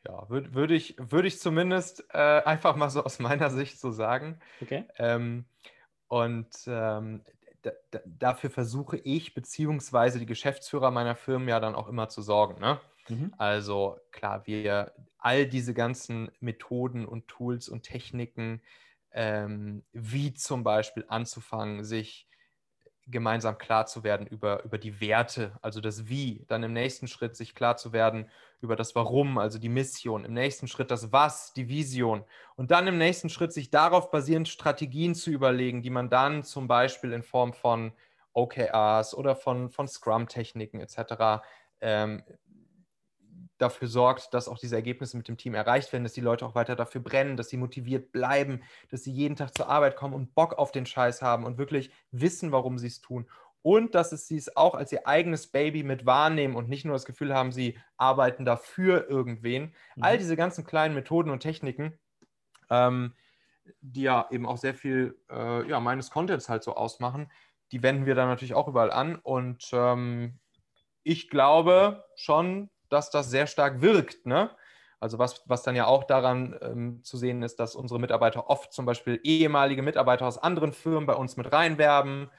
Ja, 0.06 0.28
würde 0.28 0.54
würd 0.54 0.70
ich, 0.72 0.96
würd 0.98 1.26
ich 1.26 1.38
zumindest 1.38 2.04
äh, 2.12 2.18
einfach 2.18 2.76
mal 2.76 2.90
so 2.90 3.04
aus 3.04 3.18
meiner 3.18 3.50
Sicht 3.50 3.78
so 3.78 3.90
sagen. 3.90 4.40
Okay. 4.60 4.84
Ähm, 4.96 5.44
und 6.08 6.50
ähm, 6.66 7.22
dafür 8.04 8.50
versuche 8.50 8.96
ich, 8.98 9.34
beziehungsweise 9.34 10.18
die 10.18 10.26
Geschäftsführer 10.26 10.90
meiner 10.90 11.14
Firmen 11.14 11.48
ja 11.48 11.60
dann 11.60 11.74
auch 11.74 11.88
immer 11.88 12.08
zu 12.08 12.22
sorgen. 12.22 12.60
Ne? 12.60 12.80
Mhm. 13.08 13.32
Also 13.38 13.98
klar, 14.10 14.46
wir 14.46 14.92
all 15.18 15.46
diese 15.46 15.74
ganzen 15.74 16.30
Methoden 16.40 17.06
und 17.06 17.28
Tools 17.28 17.68
und 17.68 17.84
Techniken, 17.84 18.62
ähm, 19.12 19.84
wie 19.92 20.34
zum 20.34 20.64
Beispiel 20.64 21.04
anzufangen, 21.08 21.84
sich 21.84 22.28
gemeinsam 23.12 23.58
klar 23.58 23.86
zu 23.86 24.02
werden 24.02 24.26
über, 24.26 24.64
über 24.64 24.78
die 24.78 25.00
Werte, 25.00 25.52
also 25.62 25.80
das 25.80 26.08
Wie, 26.08 26.44
dann 26.48 26.62
im 26.62 26.72
nächsten 26.72 27.06
Schritt 27.06 27.36
sich 27.36 27.54
klar 27.54 27.76
zu 27.76 27.92
werden 27.92 28.28
über 28.60 28.74
das 28.74 28.94
Warum, 28.94 29.38
also 29.38 29.58
die 29.58 29.68
Mission, 29.68 30.24
im 30.24 30.34
nächsten 30.34 30.66
Schritt 30.66 30.90
das 30.90 31.12
Was, 31.12 31.52
die 31.52 31.68
Vision 31.68 32.24
und 32.56 32.70
dann 32.70 32.86
im 32.86 32.98
nächsten 32.98 33.28
Schritt 33.28 33.52
sich 33.52 33.70
darauf 33.70 34.10
basierend 34.10 34.48
Strategien 34.48 35.14
zu 35.14 35.30
überlegen, 35.30 35.82
die 35.82 35.90
man 35.90 36.10
dann 36.10 36.42
zum 36.42 36.66
Beispiel 36.66 37.12
in 37.12 37.22
Form 37.22 37.52
von 37.52 37.92
OKRs 38.32 39.14
oder 39.14 39.36
von, 39.36 39.70
von 39.70 39.86
Scrum-Techniken 39.86 40.80
etc. 40.80 41.44
Ähm, 41.80 42.22
dafür 43.62 43.88
sorgt, 43.88 44.34
dass 44.34 44.48
auch 44.48 44.58
diese 44.58 44.76
Ergebnisse 44.76 45.16
mit 45.16 45.28
dem 45.28 45.36
Team 45.36 45.54
erreicht 45.54 45.92
werden, 45.92 46.02
dass 46.02 46.12
die 46.12 46.20
Leute 46.20 46.44
auch 46.44 46.54
weiter 46.54 46.76
dafür 46.76 47.00
brennen, 47.00 47.36
dass 47.36 47.48
sie 47.48 47.56
motiviert 47.56 48.12
bleiben, 48.12 48.62
dass 48.90 49.04
sie 49.04 49.12
jeden 49.12 49.36
Tag 49.36 49.56
zur 49.56 49.68
Arbeit 49.68 49.96
kommen 49.96 50.14
und 50.14 50.34
Bock 50.34 50.54
auf 50.54 50.72
den 50.72 50.84
Scheiß 50.84 51.22
haben 51.22 51.44
und 51.44 51.58
wirklich 51.58 51.90
wissen, 52.10 52.52
warum 52.52 52.78
sie 52.78 52.88
es 52.88 53.00
tun. 53.00 53.26
Und 53.62 53.94
dass 53.94 54.10
sie 54.10 54.36
es 54.36 54.56
auch 54.56 54.74
als 54.74 54.90
ihr 54.90 55.06
eigenes 55.06 55.46
Baby 55.46 55.84
mit 55.84 56.04
wahrnehmen 56.04 56.56
und 56.56 56.68
nicht 56.68 56.84
nur 56.84 56.94
das 56.94 57.04
Gefühl 57.04 57.32
haben, 57.32 57.52
sie 57.52 57.78
arbeiten 57.96 58.44
dafür 58.44 59.08
irgendwen. 59.08 59.74
Mhm. 59.94 60.02
All 60.02 60.18
diese 60.18 60.36
ganzen 60.36 60.64
kleinen 60.66 60.96
Methoden 60.96 61.30
und 61.30 61.40
Techniken, 61.40 61.96
ähm, 62.70 63.14
die 63.80 64.02
ja 64.02 64.26
eben 64.32 64.46
auch 64.46 64.56
sehr 64.56 64.74
viel 64.74 65.16
äh, 65.30 65.68
ja, 65.68 65.78
meines 65.78 66.10
Contents 66.10 66.48
halt 66.48 66.64
so 66.64 66.74
ausmachen, 66.74 67.30
die 67.70 67.84
wenden 67.84 68.04
wir 68.04 68.16
dann 68.16 68.28
natürlich 68.28 68.54
auch 68.54 68.66
überall 68.66 68.90
an. 68.90 69.14
Und 69.14 69.70
ähm, 69.72 70.40
ich 71.04 71.30
glaube 71.30 72.04
schon, 72.16 72.68
dass 72.92 73.10
das 73.10 73.30
sehr 73.30 73.46
stark 73.46 73.80
wirkt. 73.80 74.26
Ne? 74.26 74.50
Also 75.00 75.18
was, 75.18 75.42
was 75.48 75.62
dann 75.62 75.74
ja 75.74 75.86
auch 75.86 76.04
daran 76.04 76.56
ähm, 76.60 77.00
zu 77.02 77.16
sehen 77.16 77.42
ist, 77.42 77.58
dass 77.58 77.74
unsere 77.74 77.98
Mitarbeiter 77.98 78.48
oft 78.48 78.72
zum 78.72 78.86
Beispiel 78.86 79.18
ehemalige 79.24 79.82
Mitarbeiter 79.82 80.26
aus 80.26 80.38
anderen 80.38 80.72
Firmen 80.72 81.06
bei 81.06 81.14
uns 81.14 81.36
mit 81.36 81.52
reinwerben. 81.52 82.30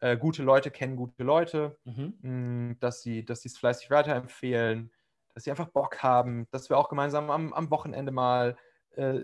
Äh, 0.00 0.16
gute 0.16 0.42
Leute 0.42 0.70
kennen 0.70 0.96
gute 0.96 1.22
Leute, 1.22 1.76
mhm. 1.84 2.14
mh, 2.22 2.30
mm, 2.30 2.76
dass 2.80 3.02
sie 3.02 3.24
dass 3.24 3.44
es 3.44 3.58
fleißig 3.58 3.90
weiterempfehlen, 3.90 4.90
dass 5.34 5.44
sie 5.44 5.50
einfach 5.50 5.68
Bock 5.68 6.02
haben, 6.02 6.48
dass 6.50 6.70
wir 6.70 6.78
auch 6.78 6.88
gemeinsam 6.88 7.30
am, 7.30 7.52
am 7.52 7.70
Wochenende 7.70 8.10
mal 8.10 8.56
äh, 8.96 9.20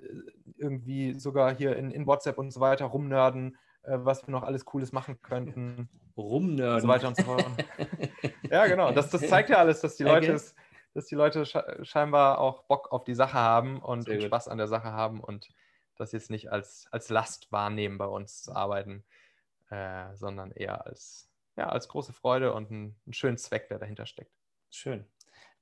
irgendwie 0.57 1.19
sogar 1.19 1.55
hier 1.55 1.77
in, 1.77 1.91
in 1.91 2.07
WhatsApp 2.07 2.39
und 2.39 2.53
so 2.53 2.61
weiter 2.61 2.85
rumnörden, 2.85 3.57
äh, 3.83 3.99
was 3.99 4.27
wir 4.27 4.33
noch 4.33 4.43
alles 4.43 4.65
Cooles 4.65 4.93
machen 4.93 5.21
könnten. 5.23 5.89
Rumnörden. 6.17 6.77
Und 6.77 6.81
so 6.83 6.89
weiter 6.89 7.09
und 7.09 7.17
so 7.17 7.25
fort. 7.25 7.47
ja, 8.51 8.67
genau. 8.67 8.93
Das, 8.93 9.11
das 9.11 9.27
zeigt 9.29 9.51
ja 9.51 9.57
alles, 9.57 9.81
dass 9.81 9.97
die 9.97 10.05
Leute 10.05 10.27
okay. 10.27 10.37
es 10.37 10.55
dass 10.95 11.07
die 11.07 11.17
Leute 11.17 11.45
scheinbar 11.83 12.39
auch 12.39 12.63
Bock 12.65 12.93
auf 12.93 13.05
die 13.05 13.15
Sache 13.15 13.35
haben 13.35 13.81
und, 13.81 14.09
und 14.09 14.23
Spaß 14.23 14.49
an 14.49 14.59
der 14.59 14.69
Sache 14.69 14.93
haben 14.93 15.21
und 15.21 15.49
das 15.97 16.13
jetzt 16.13 16.31
nicht 16.31 16.51
als, 16.51 16.89
als 16.91 17.09
Last 17.11 17.53
wahrnehmen, 17.53 17.99
bei 17.99 18.07
uns 18.07 18.43
zu 18.43 18.55
arbeiten, 18.55 19.05
äh, 19.71 20.15
sondern 20.15 20.53
eher 20.53 20.87
als, 20.87 21.31
ja, 21.57 21.69
als 21.69 21.89
große 21.89 22.13
Freude 22.13 22.53
und 22.53 22.71
einen, 22.71 22.97
einen 23.07 23.13
schönen 23.13 23.39
Zweck, 23.39 23.69
der 23.69 23.79
dahinter 23.79 24.07
steckt. 24.07 24.33
Schön. 24.71 25.05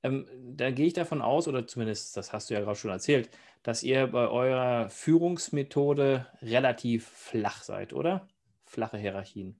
Ähm, 0.03 0.27
da 0.57 0.71
gehe 0.71 0.87
ich 0.87 0.93
davon 0.93 1.21
aus, 1.21 1.47
oder 1.47 1.65
zumindest 1.65 2.17
das 2.17 2.33
hast 2.33 2.49
du 2.49 2.53
ja 2.53 2.59
gerade 2.59 2.75
schon 2.75 2.91
erzählt, 2.91 3.29
dass 3.63 3.83
ihr 3.83 4.07
bei 4.07 4.27
eurer 4.27 4.89
Führungsmethode 4.89 6.27
relativ 6.41 7.07
flach 7.07 7.63
seid, 7.63 7.93
oder? 7.93 8.27
Flache 8.65 8.97
Hierarchien. 8.97 9.59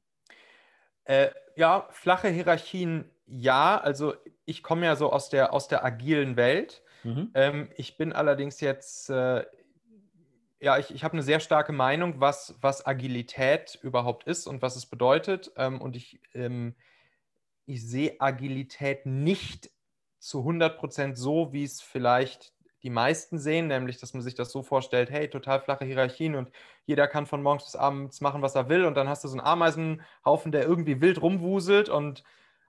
Äh, 1.05 1.29
ja, 1.55 1.87
flache 1.91 2.29
Hierarchien 2.29 3.09
ja. 3.25 3.79
Also 3.79 4.13
ich 4.45 4.63
komme 4.63 4.85
ja 4.85 4.95
so 4.95 5.11
aus 5.11 5.29
der, 5.29 5.53
aus 5.53 5.67
der 5.67 5.83
agilen 5.83 6.35
Welt. 6.35 6.81
Mhm. 7.03 7.31
Ähm, 7.33 7.69
ich 7.75 7.97
bin 7.97 8.13
allerdings 8.13 8.61
jetzt, 8.61 9.09
äh, 9.09 9.45
ja, 10.59 10.77
ich, 10.77 10.93
ich 10.93 11.03
habe 11.03 11.13
eine 11.13 11.23
sehr 11.23 11.39
starke 11.39 11.73
Meinung, 11.73 12.19
was, 12.19 12.55
was 12.61 12.85
Agilität 12.85 13.77
überhaupt 13.81 14.25
ist 14.25 14.47
und 14.47 14.61
was 14.61 14.75
es 14.75 14.85
bedeutet. 14.85 15.51
Ähm, 15.57 15.81
und 15.81 15.95
ich, 15.95 16.19
ähm, 16.33 16.75
ich 17.65 17.85
sehe 17.87 18.19
Agilität 18.19 19.05
nicht 19.05 19.69
zu 20.19 20.39
100 20.39 20.77
Prozent 20.77 21.17
so, 21.17 21.51
wie 21.51 21.63
es 21.63 21.81
vielleicht 21.81 22.53
die 22.81 22.89
meisten 22.89 23.39
sehen, 23.39 23.67
nämlich, 23.67 23.97
dass 23.97 24.13
man 24.13 24.21
sich 24.21 24.35
das 24.35 24.51
so 24.51 24.61
vorstellt, 24.61 25.09
hey, 25.09 25.29
total 25.29 25.61
flache 25.61 25.85
Hierarchien 25.85 26.35
und 26.35 26.51
jeder 26.85 27.07
kann 27.07 27.25
von 27.25 27.41
morgens 27.41 27.63
bis 27.63 27.75
abends 27.77 28.19
machen, 28.19 28.41
was 28.41 28.55
er 28.55 28.67
will 28.67 28.83
und 28.83 28.95
dann 28.95 29.07
hast 29.07 29.23
du 29.23 29.29
so 29.29 29.37
einen 29.37 29.47
Ameisenhaufen, 29.47 30.51
der 30.51 30.63
irgendwie 30.63 30.99
wild 30.99 31.21
rumwuselt 31.21 31.87
und, 31.87 32.23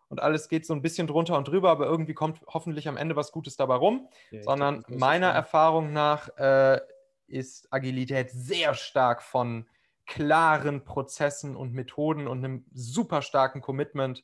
und 0.09 0.21
alles 0.21 0.49
geht 0.49 0.67
so 0.67 0.75
ein 0.75 0.83
bisschen 0.83 1.07
drunter 1.07 1.37
und 1.37 1.49
drüber, 1.49 1.71
aber 1.71 1.87
irgendwie 1.87 2.14
kommt 2.14 2.40
hoffentlich 2.47 2.88
am 2.88 2.97
Ende 2.97 3.17
was 3.17 3.33
Gutes 3.33 3.57
dabei 3.57 3.77
rum, 3.77 4.09
ja, 4.31 4.43
sondern 4.43 4.83
glaub, 4.83 4.99
meiner 4.99 5.29
Erfahrung 5.29 5.93
nach 5.93 6.29
äh, 6.37 6.81
ist 7.27 7.73
Agilität 7.73 8.31
sehr 8.31 8.75
stark 8.75 9.23
von 9.23 9.67
klaren 10.07 10.85
Prozessen 10.85 11.57
und 11.57 11.73
Methoden 11.73 12.27
und 12.29 12.45
einem 12.45 12.67
super 12.73 13.23
starken 13.23 13.61
Commitment 13.61 14.23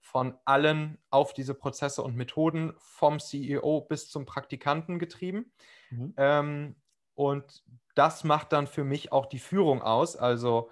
von 0.00 0.36
allen 0.44 0.98
auf 1.10 1.32
diese 1.32 1.54
Prozesse 1.54 2.02
und 2.02 2.16
Methoden, 2.16 2.74
vom 2.78 3.20
CEO 3.20 3.82
bis 3.82 4.10
zum 4.10 4.26
Praktikanten 4.26 4.98
getrieben. 4.98 5.52
Mhm. 5.90 6.14
Ähm, 6.16 6.76
und 7.14 7.64
das 7.94 8.24
macht 8.24 8.52
dann 8.52 8.66
für 8.66 8.84
mich 8.84 9.12
auch 9.12 9.26
die 9.26 9.38
Führung 9.38 9.80
aus. 9.80 10.16
Also 10.16 10.70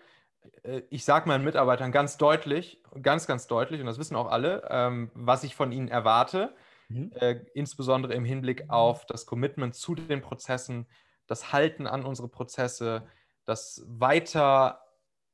ich 0.91 1.05
sage 1.05 1.29
meinen 1.29 1.45
Mitarbeitern 1.45 1.93
ganz 1.93 2.17
deutlich, 2.17 2.83
ganz, 3.03 3.27
ganz 3.27 3.47
deutlich, 3.47 3.81
und 3.81 3.87
das 3.87 3.99
wissen 3.99 4.17
auch 4.17 4.31
alle, 4.31 4.67
ähm, 4.71 5.11
was 5.15 5.45
ich 5.45 5.55
von 5.55 5.73
ihnen 5.73 5.89
erwarte, 5.89 6.55
mhm. 6.89 7.13
äh, 7.15 7.41
insbesondere 7.55 8.15
im 8.15 8.25
Hinblick 8.25 8.69
auf 8.69 9.07
das 9.07 9.27
Commitment 9.27 9.75
zu 9.75 9.95
den 9.95 10.21
Prozessen, 10.21 10.87
das 11.27 11.53
Halten 11.53 11.87
an 11.87 12.05
unsere 12.05 12.29
Prozesse, 12.29 13.07
das 13.45 13.85
weiter 13.87 14.81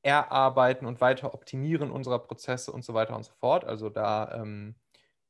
Erarbeiten 0.02 0.86
und 0.86 1.00
weiter 1.00 1.34
Optimieren 1.34 1.90
unserer 1.90 2.20
Prozesse 2.20 2.70
und 2.70 2.84
so 2.84 2.94
weiter 2.94 3.16
und 3.16 3.24
so 3.24 3.32
fort. 3.40 3.64
Also 3.64 3.88
da, 3.88 4.32
ähm, 4.34 4.76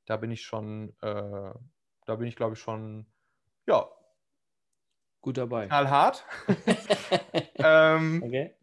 da 0.05 0.19
bin 0.19 0.31
ich 0.31 0.43
schon, 0.43 0.91
äh, 1.01 1.53
da 2.05 2.17
bin 2.17 2.27
ich, 2.27 2.37
glaube 2.37 2.55
ich, 2.55 2.61
schon, 2.61 3.07
ja, 3.67 3.89
gut 5.23 5.39
dabei. 5.39 5.67
Knallhart. 5.67 6.27
ähm, 7.55 8.23
okay. 8.23 8.55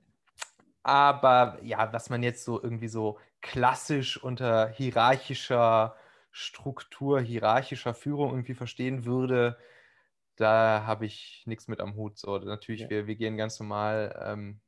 Aber 0.84 1.60
ja, 1.64 1.92
was 1.94 2.10
man 2.10 2.24
jetzt 2.24 2.44
so 2.44 2.62
irgendwie 2.62 2.88
so 2.90 3.20
klassisch 3.42 4.22
unter 4.22 4.70
hierarchischer 4.70 5.96
Struktur, 6.32 7.22
hierarchischer 7.22 7.94
Führung 7.94 8.32
irgendwie 8.32 8.54
verstehen 8.56 9.06
würde, 9.06 9.58
da 10.36 10.84
habe 10.86 11.06
ich 11.06 11.44
nichts 11.46 11.68
mit 11.68 11.80
am 11.80 11.96
Hut. 11.96 12.18
So, 12.18 12.38
natürlich, 12.38 12.82
ja. 12.82 12.90
wir, 12.90 13.08
wir 13.08 13.16
gehen 13.16 13.38
ganz 13.38 13.60
normal 13.60 14.20
ähm, 14.26 14.62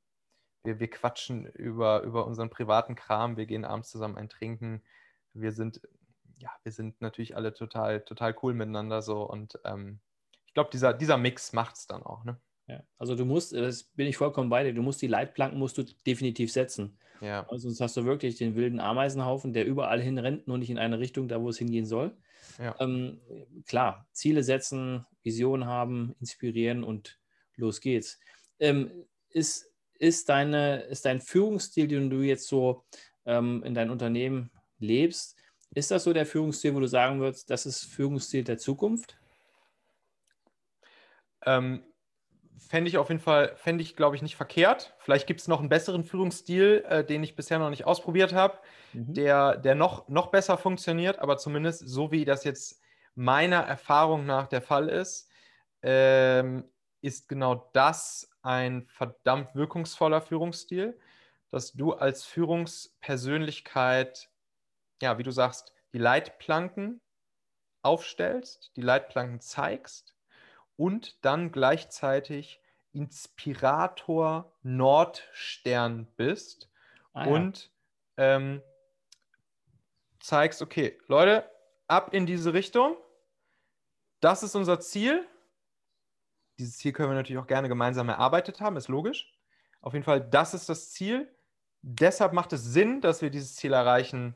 wir, 0.66 0.80
wir 0.80 0.90
quatschen 0.90 1.46
über, 1.46 2.02
über 2.02 2.26
unseren 2.26 2.50
privaten 2.50 2.96
Kram, 2.96 3.38
wir 3.38 3.46
gehen 3.46 3.66
abends 3.66 3.90
zusammen 3.90 4.18
ein 4.18 4.30
Trinken. 4.30 4.82
Wir 5.34 5.52
sind, 5.52 5.82
ja, 6.38 6.50
wir 6.64 6.72
sind 6.72 7.02
natürlich 7.02 7.36
alle 7.36 7.54
total, 7.54 8.02
total 8.02 8.36
cool 8.42 8.54
miteinander 8.54 9.02
so 9.02 9.24
und 9.24 9.60
ähm, 9.64 10.00
ich 10.46 10.54
glaube, 10.54 10.70
dieser, 10.72 10.94
dieser 10.94 11.18
Mix 11.18 11.54
macht 11.54 11.76
es 11.76 11.88
dann 11.88 12.04
auch, 12.04 12.24
ne? 12.24 12.40
Ja, 12.68 12.84
also 12.98 13.16
du 13.16 13.26
musst, 13.26 13.54
das 13.54 13.84
bin 13.84 14.08
ich 14.08 14.18
vollkommen 14.18 14.50
bei 14.50 14.64
dir, 14.64 14.74
du 14.74 14.82
musst 14.82 15.02
die 15.02 15.08
Leitplanken 15.08 15.60
musst 15.60 15.78
du 15.78 15.84
definitiv 16.06 16.52
setzen. 16.52 16.98
Ja. 17.22 17.48
Also 17.48 17.70
sonst 17.70 17.82
hast 17.82 17.98
du 17.98 18.06
wirklich 18.06 18.38
den 18.38 18.56
wilden 18.56 18.80
Ameisenhaufen, 18.80 19.54
der 19.54 19.66
überall 19.66 20.02
hin 20.02 20.18
rennt, 20.18 20.48
nur 20.48 20.58
nicht 20.58 20.70
in 20.70 20.80
eine 20.80 21.00
Richtung, 21.00 21.28
da 21.28 21.42
wo 21.42 21.50
es 21.50 21.58
hingehen 21.58 21.86
soll. 21.86 22.16
Ja. 22.58 22.76
Ähm, 22.80 23.22
klar, 23.66 24.08
Ziele 24.12 24.44
setzen, 24.44 25.06
Visionen 25.24 25.66
haben, 25.68 26.16
inspirieren 26.20 26.84
und 26.84 27.20
los 27.56 27.82
geht's. 27.82 28.20
Ähm, 28.60 28.92
ist 29.30 29.72
ist, 30.00 30.30
deine, 30.30 30.82
ist 30.84 31.06
dein 31.06 31.22
Führungsstil, 31.22 31.88
den 31.88 32.10
du 32.10 32.22
jetzt 32.22 32.48
so 32.48 32.86
ähm, 33.26 33.64
in 33.64 33.74
dein 33.74 33.90
Unternehmen 33.90 34.52
lebst, 34.80 35.38
ist 35.74 35.92
das 35.92 36.04
so 36.04 36.14
der 36.14 36.26
Führungsstil, 36.26 36.76
wo 36.76 36.80
du 36.80 36.88
sagen 36.88 37.20
würdest, 37.20 37.50
das 37.50 37.66
ist 37.66 37.84
Führungsstil 37.86 38.44
der 38.44 38.58
Zukunft? 38.58 39.18
Ähm, 41.46 41.84
fände 42.68 42.90
ich 42.90 42.98
auf 42.98 43.10
jeden 43.10 43.22
Fall, 43.22 43.56
fände 43.56 43.84
ich, 43.84 43.96
glaube 43.96 44.16
ich, 44.16 44.22
nicht 44.22 44.36
verkehrt. 44.36 44.94
Vielleicht 45.00 45.28
gibt 45.28 45.42
es 45.42 45.48
noch 45.48 45.60
einen 45.60 45.70
besseren 45.70 46.04
Führungsstil, 46.04 46.84
äh, 46.88 47.04
den 47.04 47.24
ich 47.24 47.36
bisher 47.36 47.60
noch 47.60 47.70
nicht 47.70 47.86
ausprobiert 47.86 48.34
habe, 48.34 48.58
mhm. 48.94 49.14
der, 49.14 49.58
der 49.58 49.76
noch, 49.76 50.08
noch 50.10 50.28
besser 50.28 50.58
funktioniert, 50.58 51.20
aber 51.20 51.38
zumindest 51.38 51.88
so 51.88 52.12
wie 52.12 52.26
das 52.26 52.44
jetzt 52.44 52.82
meiner 53.16 53.62
Erfahrung 53.62 54.26
nach 54.26 54.48
der 54.48 54.62
Fall 54.62 54.90
ist, 54.90 55.30
ähm, 55.82 56.66
ist 57.02 57.30
genau 57.30 57.70
das 57.74 58.30
ein 58.42 58.86
verdammt 58.88 59.56
wirkungsvoller 59.56 60.22
Führungsstil, 60.22 61.00
dass 61.52 61.74
du 61.74 61.94
als 61.94 62.26
Führungspersönlichkeit, 62.26 64.30
ja, 65.02 65.18
wie 65.18 65.24
du 65.24 65.32
sagst, 65.32 65.74
die 65.94 66.00
Leitplanken 66.00 67.02
aufstellst, 67.84 68.72
die 68.76 68.82
Leitplanken 68.82 69.40
zeigst 69.40 70.15
und 70.78 71.24
dann 71.24 71.52
gleichzeitig 71.52 72.62
Inspirator 72.92 74.54
Nordstern 74.64 76.08
bist 76.16 76.70
ah, 77.14 77.26
ja. 77.26 77.32
und 77.32 77.72
ähm, 78.18 78.62
zeigst, 80.20 80.62
okay, 80.62 80.98
Leute, 81.08 81.50
ab 81.88 82.14
in 82.14 82.26
diese 82.26 82.54
Richtung. 82.54 82.96
Das 84.22 84.44
ist 84.44 84.56
unser 84.56 84.80
Ziel 84.80 85.28
dieses 86.58 86.78
Ziel 86.78 86.94
können 86.94 87.10
wir 87.10 87.16
natürlich 87.16 87.42
auch 87.42 87.48
gerne 87.48 87.68
gemeinsam 87.68 88.10
erarbeitet 88.10 88.62
haben, 88.62 88.78
ist 88.78 88.88
logisch. 88.88 89.34
Auf 89.82 89.94
jeden 89.94 90.06
Fall, 90.06 90.22
das 90.22 90.54
ist 90.54 90.70
das 90.70 90.92
Ziel. 90.92 91.32
Deshalb 91.82 92.34
macht 92.34 92.54
es 92.54 92.64
Sinn, 92.64 93.02
dass 93.02 93.22
wir 93.22 93.30
dieses 93.30 93.56
Ziel 93.56 93.74
erreichen 93.74 94.36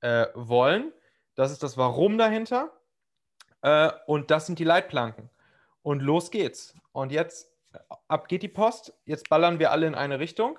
äh, 0.00 0.26
wollen. 0.34 0.92
Das 1.34 1.50
ist 1.50 1.62
das 1.62 1.76
Warum 1.76 2.18
dahinter. 2.18 2.72
Äh, 3.62 3.90
und 4.06 4.30
das 4.30 4.46
sind 4.46 4.58
die 4.58 4.64
Leitplanken. 4.64 5.30
Und 5.82 6.00
los 6.00 6.30
geht's. 6.30 6.74
Und 6.92 7.12
jetzt, 7.12 7.52
ab 8.08 8.28
geht 8.28 8.42
die 8.42 8.48
Post. 8.48 8.92
Jetzt 9.04 9.28
ballern 9.28 9.58
wir 9.58 9.70
alle 9.70 9.86
in 9.86 9.94
eine 9.94 10.18
Richtung 10.18 10.58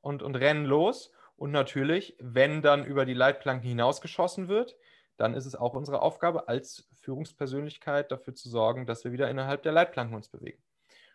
und, 0.00 0.22
und 0.22 0.36
rennen 0.36 0.64
los. 0.64 1.12
Und 1.36 1.50
natürlich, 1.50 2.16
wenn 2.20 2.62
dann 2.62 2.84
über 2.84 3.06
die 3.06 3.14
Leitplanken 3.14 3.66
hinausgeschossen 3.66 4.48
wird, 4.48 4.76
dann 5.16 5.34
ist 5.34 5.46
es 5.46 5.54
auch 5.54 5.74
unsere 5.74 6.02
Aufgabe 6.02 6.48
als 6.48 6.88
Führungspersönlichkeit 6.92 8.10
dafür 8.10 8.34
zu 8.34 8.48
sorgen, 8.48 8.86
dass 8.86 9.04
wir 9.04 9.12
wieder 9.12 9.28
innerhalb 9.30 9.62
der 9.62 9.72
Leitplanken 9.72 10.14
uns 10.14 10.28
bewegen. 10.28 10.62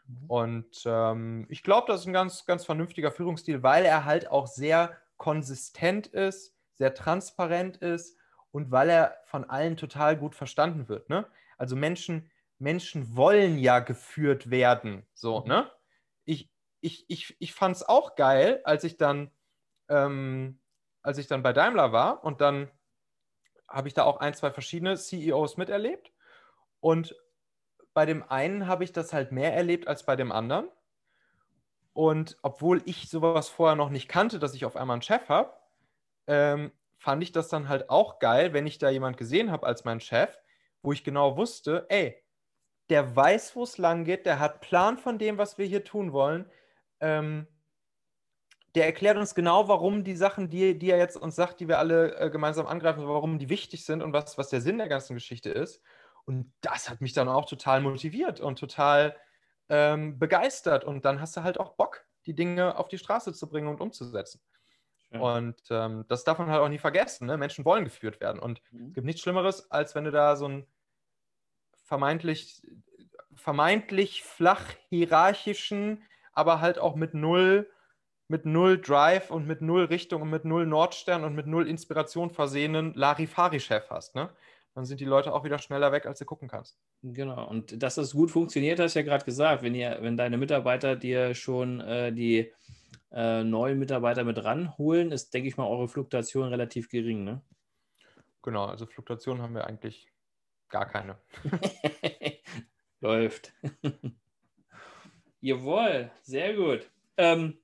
Mhm. 0.07 0.25
Und 0.27 0.83
ähm, 0.85 1.45
ich 1.49 1.63
glaube, 1.63 1.87
das 1.87 2.01
ist 2.01 2.07
ein 2.07 2.13
ganz, 2.13 2.45
ganz 2.45 2.65
vernünftiger 2.65 3.11
Führungsstil, 3.11 3.63
weil 3.63 3.85
er 3.85 4.05
halt 4.05 4.29
auch 4.29 4.47
sehr 4.47 4.95
konsistent 5.17 6.07
ist, 6.07 6.53
sehr 6.73 6.93
transparent 6.93 7.77
ist 7.77 8.17
und 8.51 8.71
weil 8.71 8.89
er 8.89 9.17
von 9.25 9.43
allen 9.43 9.77
total 9.77 10.17
gut 10.17 10.35
verstanden 10.35 10.87
wird. 10.87 11.09
Ne? 11.09 11.25
Also 11.57 11.75
Menschen, 11.75 12.29
Menschen 12.57 13.15
wollen 13.15 13.57
ja 13.57 13.79
geführt 13.79 14.49
werden. 14.49 15.05
So, 15.13 15.41
mhm. 15.41 15.47
ne? 15.47 15.71
Ich, 16.25 16.49
ich, 16.81 17.05
ich, 17.09 17.35
ich 17.39 17.53
fand 17.53 17.75
es 17.75 17.83
auch 17.83 18.15
geil, 18.15 18.61
als 18.63 18.83
ich 18.83 18.97
dann, 18.97 19.31
ähm, 19.89 20.59
als 21.01 21.17
ich 21.17 21.27
dann 21.27 21.43
bei 21.43 21.53
Daimler 21.53 21.91
war 21.91 22.23
und 22.23 22.41
dann 22.41 22.69
habe 23.67 23.87
ich 23.87 23.93
da 23.93 24.03
auch 24.03 24.17
ein, 24.17 24.33
zwei 24.33 24.51
verschiedene 24.51 24.95
CEOs 24.95 25.57
miterlebt. 25.57 26.11
Und 26.79 27.15
bei 27.93 28.05
dem 28.05 28.23
einen 28.29 28.67
habe 28.67 28.83
ich 28.83 28.91
das 28.91 29.13
halt 29.13 29.31
mehr 29.31 29.53
erlebt 29.53 29.87
als 29.87 30.03
bei 30.03 30.15
dem 30.15 30.31
anderen. 30.31 30.69
Und 31.93 32.37
obwohl 32.41 32.81
ich 32.85 33.09
sowas 33.09 33.49
vorher 33.49 33.75
noch 33.75 33.89
nicht 33.89 34.09
kannte, 34.09 34.37
dass 34.37 34.53
ich 34.53 34.65
auf 34.65 34.75
einmal 34.75 34.95
einen 34.95 35.01
Chef 35.01 35.29
habe, 35.29 35.53
ähm, 36.27 36.71
fand 36.97 37.23
ich 37.23 37.31
das 37.31 37.47
dann 37.47 37.69
halt 37.69 37.89
auch 37.89 38.19
geil, 38.19 38.53
wenn 38.53 38.67
ich 38.67 38.77
da 38.77 38.89
jemand 38.89 39.17
gesehen 39.17 39.51
habe 39.51 39.65
als 39.65 39.85
mein 39.85 40.01
Chef, 40.01 40.37
wo 40.81 40.91
ich 40.91 41.03
genau 41.03 41.37
wusste, 41.37 41.85
ey, 41.89 42.21
der 42.89 43.15
weiß, 43.15 43.55
wo 43.55 43.63
es 43.63 43.77
lang 43.77 44.03
geht, 44.03 44.25
der 44.25 44.39
hat 44.39 44.61
Plan 44.61 44.97
von 44.97 45.17
dem, 45.17 45.37
was 45.37 45.57
wir 45.57 45.65
hier 45.65 45.83
tun 45.83 46.13
wollen. 46.13 46.49
Ähm, 46.99 47.47
der 48.75 48.85
erklärt 48.85 49.17
uns 49.17 49.33
genau, 49.35 49.67
warum 49.67 50.03
die 50.03 50.15
Sachen, 50.15 50.49
die, 50.49 50.77
die 50.77 50.91
er 50.91 50.97
jetzt 50.97 51.15
uns 51.15 51.35
sagt, 51.35 51.59
die 51.61 51.67
wir 51.67 51.79
alle 51.79 52.15
äh, 52.19 52.29
gemeinsam 52.29 52.67
angreifen, 52.67 53.07
warum 53.07 53.39
die 53.39 53.49
wichtig 53.49 53.85
sind 53.85 54.03
und 54.03 54.13
was, 54.13 54.37
was 54.37 54.49
der 54.49 54.61
Sinn 54.61 54.77
der 54.77 54.89
ganzen 54.89 55.13
Geschichte 55.13 55.49
ist. 55.49 55.81
Und 56.25 56.51
das 56.61 56.89
hat 56.89 57.01
mich 57.01 57.13
dann 57.13 57.29
auch 57.29 57.45
total 57.45 57.81
motiviert 57.81 58.41
und 58.41 58.59
total 58.59 59.15
ähm, 59.69 60.19
begeistert. 60.19 60.83
Und 60.83 61.05
dann 61.05 61.21
hast 61.21 61.37
du 61.37 61.43
halt 61.43 61.59
auch 61.59 61.75
Bock, 61.75 62.05
die 62.25 62.35
Dinge 62.35 62.77
auf 62.77 62.87
die 62.89 62.97
Straße 62.97 63.33
zu 63.33 63.47
bringen 63.47 63.67
und 63.67 63.79
umzusetzen. 63.79 64.41
Schön. 65.09 65.21
Und 65.21 65.61
ähm, 65.69 66.05
das 66.07 66.23
darf 66.23 66.39
man 66.39 66.49
halt 66.49 66.61
auch 66.61 66.69
nie 66.69 66.79
vergessen. 66.79 67.27
Ne? 67.27 67.37
Menschen 67.37 67.63
wollen 67.63 67.85
geführt 67.85 68.19
werden. 68.19 68.39
Und 68.39 68.61
mhm. 68.71 68.87
es 68.87 68.93
gibt 68.93 69.05
nichts 69.05 69.21
Schlimmeres, 69.21 69.71
als 69.71 69.95
wenn 69.95 70.03
du 70.03 70.11
da 70.11 70.35
so 70.35 70.45
einen 70.45 70.67
vermeintlich, 71.85 72.61
vermeintlich 73.35 74.23
flach 74.23 74.65
hierarchischen, 74.89 76.03
aber 76.33 76.59
halt 76.59 76.77
auch 76.77 76.95
mit 76.95 77.13
null 77.13 77.69
mit 78.27 78.45
null 78.45 78.79
Drive 78.81 79.29
und 79.29 79.45
mit 79.45 79.61
null 79.61 79.85
Richtung 79.85 80.23
und 80.23 80.29
mit 80.29 80.45
null 80.45 80.65
Nordstern 80.65 81.23
und 81.23 81.35
mit 81.35 81.45
null 81.47 81.67
Inspiration 81.67 82.31
versehenen 82.31 82.93
Larifari-Chef 82.95 83.89
hast, 83.89 84.15
ne? 84.15 84.29
Dann 84.73 84.83
sind 84.83 84.99
die 84.99 85.05
Leute 85.05 85.33
auch 85.33 85.45
wieder 85.45 85.57
schneller 85.59 85.93
weg, 85.93 86.05
als 86.05 86.19
du 86.19 86.25
gucken 86.25 86.49
kannst. 86.49 86.77
Genau, 87.01 87.47
und 87.47 87.81
dass 87.81 87.95
das 87.95 88.11
gut 88.11 88.31
funktioniert, 88.31 88.79
hast 88.79 88.95
du 88.95 88.99
ja 88.99 89.05
gerade 89.05 89.23
gesagt. 89.23 89.63
Wenn, 89.63 89.73
ihr, 89.73 89.99
wenn 90.01 90.17
deine 90.17 90.37
Mitarbeiter 90.37 90.97
dir 90.97 91.33
schon 91.33 91.79
äh, 91.79 92.11
die 92.11 92.51
äh, 93.11 93.43
neuen 93.43 93.79
Mitarbeiter 93.79 94.25
mit 94.25 94.43
ranholen, 94.43 95.11
ist, 95.11 95.33
denke 95.33 95.47
ich 95.47 95.55
mal, 95.55 95.67
eure 95.67 95.87
Fluktuation 95.87 96.49
relativ 96.49 96.89
gering, 96.89 97.23
ne? 97.23 97.41
Genau, 98.41 98.65
also 98.65 98.85
Fluktuation 98.85 99.41
haben 99.41 99.55
wir 99.55 99.65
eigentlich 99.65 100.11
gar 100.69 100.85
keine. 100.87 101.17
Läuft. 102.99 103.53
Jawohl, 105.41 106.11
sehr 106.23 106.55
gut. 106.55 106.89
Ähm, 107.17 107.59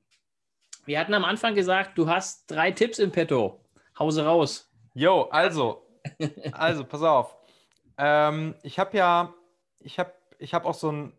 wir 0.86 1.00
hatten 1.00 1.14
am 1.14 1.26
Anfang 1.26 1.56
gesagt, 1.56 1.98
du 1.98 2.08
hast 2.08 2.50
drei 2.50 2.72
Tipps 2.72 3.00
im 3.00 3.12
Petto. 3.12 3.64
Hause 3.98 4.26
raus. 4.26 4.72
Jo, 4.94 5.24
also, 5.32 5.86
also, 6.52 6.84
pass 6.84 7.02
auf. 7.02 7.36
Ähm, 7.98 8.56
ich 8.64 8.80
habe 8.80 8.98
ja, 8.98 9.34
ich 9.80 10.00
habe 10.00 10.14
ich 10.40 10.54
hab 10.54 10.66
auch 10.66 10.74
so 10.74 10.92
ein 10.92 11.14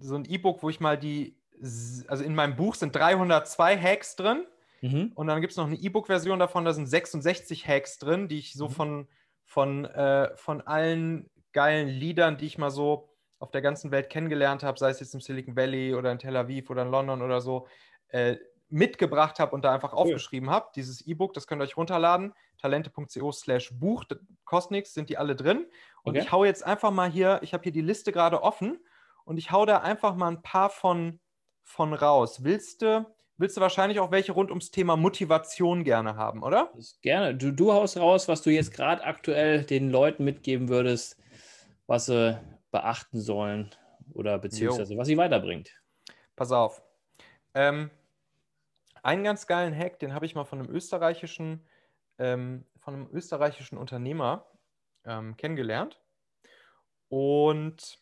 so 0.00 0.14
ein 0.16 0.24
E-Book, 0.24 0.62
wo 0.62 0.70
ich 0.70 0.80
mal 0.80 0.98
die, 0.98 1.36
also 2.08 2.24
in 2.24 2.34
meinem 2.34 2.56
Buch 2.56 2.74
sind 2.74 2.96
302 2.96 3.78
Hacks 3.78 4.16
drin. 4.16 4.46
Mhm. 4.80 5.12
Und 5.14 5.26
dann 5.26 5.40
gibt 5.40 5.52
es 5.52 5.56
noch 5.58 5.66
eine 5.66 5.76
E-Book-Version 5.76 6.38
davon, 6.38 6.64
da 6.64 6.72
sind 6.72 6.86
66 6.86 7.68
Hacks 7.68 7.98
drin, 7.98 8.28
die 8.28 8.38
ich 8.38 8.54
so 8.54 8.68
mhm. 8.68 8.72
von, 8.72 9.08
von, 9.50 9.84
äh, 9.84 10.30
von 10.36 10.60
allen 10.60 11.28
geilen 11.52 11.88
Liedern, 11.88 12.36
die 12.36 12.46
ich 12.46 12.56
mal 12.56 12.70
so 12.70 13.08
auf 13.40 13.50
der 13.50 13.62
ganzen 13.62 13.90
Welt 13.90 14.08
kennengelernt 14.08 14.62
habe, 14.62 14.78
sei 14.78 14.90
es 14.90 15.00
jetzt 15.00 15.12
im 15.12 15.20
Silicon 15.20 15.56
Valley 15.56 15.92
oder 15.92 16.12
in 16.12 16.20
Tel 16.20 16.36
Aviv 16.36 16.70
oder 16.70 16.82
in 16.82 16.90
London 16.92 17.20
oder 17.20 17.40
so, 17.40 17.66
äh, 18.10 18.36
mitgebracht 18.68 19.40
habe 19.40 19.52
und 19.52 19.64
da 19.64 19.74
einfach 19.74 19.92
aufgeschrieben 19.92 20.50
habe. 20.50 20.68
Dieses 20.76 21.04
E-Book, 21.04 21.34
das 21.34 21.48
könnt 21.48 21.60
ihr 21.60 21.64
euch 21.64 21.76
runterladen. 21.76 22.32
Talente.co 22.58 23.32
slash 23.32 23.76
Buch, 23.76 24.04
kostet 24.44 24.70
nichts, 24.70 24.94
sind 24.94 25.10
die 25.10 25.18
alle 25.18 25.34
drin. 25.34 25.66
Und 26.04 26.12
okay. 26.12 26.20
ich 26.20 26.30
hau 26.30 26.44
jetzt 26.44 26.64
einfach 26.64 26.92
mal 26.92 27.10
hier, 27.10 27.40
ich 27.42 27.52
habe 27.52 27.64
hier 27.64 27.72
die 27.72 27.80
Liste 27.80 28.12
gerade 28.12 28.44
offen 28.44 28.78
und 29.24 29.36
ich 29.36 29.50
hau 29.50 29.66
da 29.66 29.78
einfach 29.78 30.14
mal 30.14 30.28
ein 30.28 30.42
paar 30.42 30.70
von, 30.70 31.18
von 31.64 31.92
raus. 31.92 32.44
Willst 32.44 32.82
du, 32.82 33.04
willst 33.40 33.56
du 33.56 33.60
wahrscheinlich 33.62 33.98
auch 34.00 34.10
welche 34.10 34.32
rund 34.32 34.50
ums 34.50 34.70
Thema 34.70 34.96
Motivation 34.96 35.82
gerne 35.82 36.14
haben, 36.14 36.42
oder? 36.42 36.72
Gerne. 37.00 37.34
Du, 37.34 37.52
du 37.52 37.72
haust 37.72 37.96
raus, 37.96 38.28
was 38.28 38.42
du 38.42 38.50
jetzt 38.50 38.72
gerade 38.72 39.02
aktuell 39.02 39.64
den 39.64 39.90
Leuten 39.90 40.24
mitgeben 40.24 40.68
würdest, 40.68 41.18
was 41.86 42.06
sie 42.06 42.38
beachten 42.70 43.18
sollen 43.18 43.74
oder 44.12 44.38
beziehungsweise 44.38 44.92
jo. 44.92 44.98
was 44.98 45.08
sie 45.08 45.16
weiterbringt. 45.16 45.74
Pass 46.36 46.52
auf. 46.52 46.82
Ähm, 47.54 47.90
einen 49.02 49.24
ganz 49.24 49.46
geilen 49.46 49.76
Hack, 49.76 49.98
den 49.98 50.12
habe 50.12 50.26
ich 50.26 50.34
mal 50.34 50.44
von 50.44 50.58
einem 50.58 50.70
österreichischen, 50.70 51.66
ähm, 52.18 52.66
von 52.78 52.94
einem 52.94 53.08
österreichischen 53.10 53.78
Unternehmer 53.78 54.46
ähm, 55.04 55.36
kennengelernt. 55.38 55.98
Und 57.08 57.98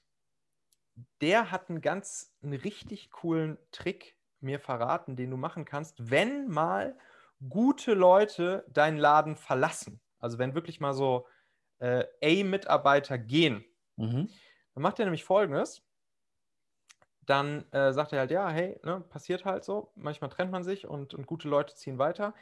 der 1.21 1.53
hat 1.53 1.71
einen 1.71 1.81
ganz, 1.81 2.35
einen 2.43 2.55
richtig 2.55 3.11
coolen 3.13 3.57
Trick 3.71 4.18
mir 4.41 4.61
verraten, 4.61 5.17
den 5.17 5.31
du 5.31 5.37
machen 5.37 5.65
kannst, 5.65 6.11
wenn 6.11 6.49
mal 6.49 6.97
gute 7.49 7.95
Leute 7.95 8.65
deinen 8.69 8.99
Laden 8.99 9.37
verlassen. 9.37 10.01
Also 10.19 10.39
wenn 10.39 10.55
wirklich 10.55 10.81
mal 10.81 10.95
so 10.95 11.27
äh, 11.79 12.05
A-Mitarbeiter 12.23 13.19
gehen, 13.19 13.65
mhm. 13.97 14.29
dann 14.75 14.83
macht 14.83 14.99
er 14.99 15.05
nämlich 15.05 15.25
folgendes 15.25 15.83
dann 17.29 17.71
äh, 17.73 17.93
sagt 17.93 18.13
er 18.13 18.21
halt, 18.21 18.31
ja, 18.31 18.49
hey, 18.49 18.81
ne, 18.83 19.01
passiert 19.01 19.45
halt 19.45 19.63
so. 19.63 19.93
Manchmal 19.95 20.31
trennt 20.31 20.51
man 20.51 20.65
sich 20.65 20.87
und, 20.87 21.13
und 21.13 21.27
gute 21.27 21.47
Leute 21.47 21.75
ziehen 21.75 21.99
weiter. 21.99 22.35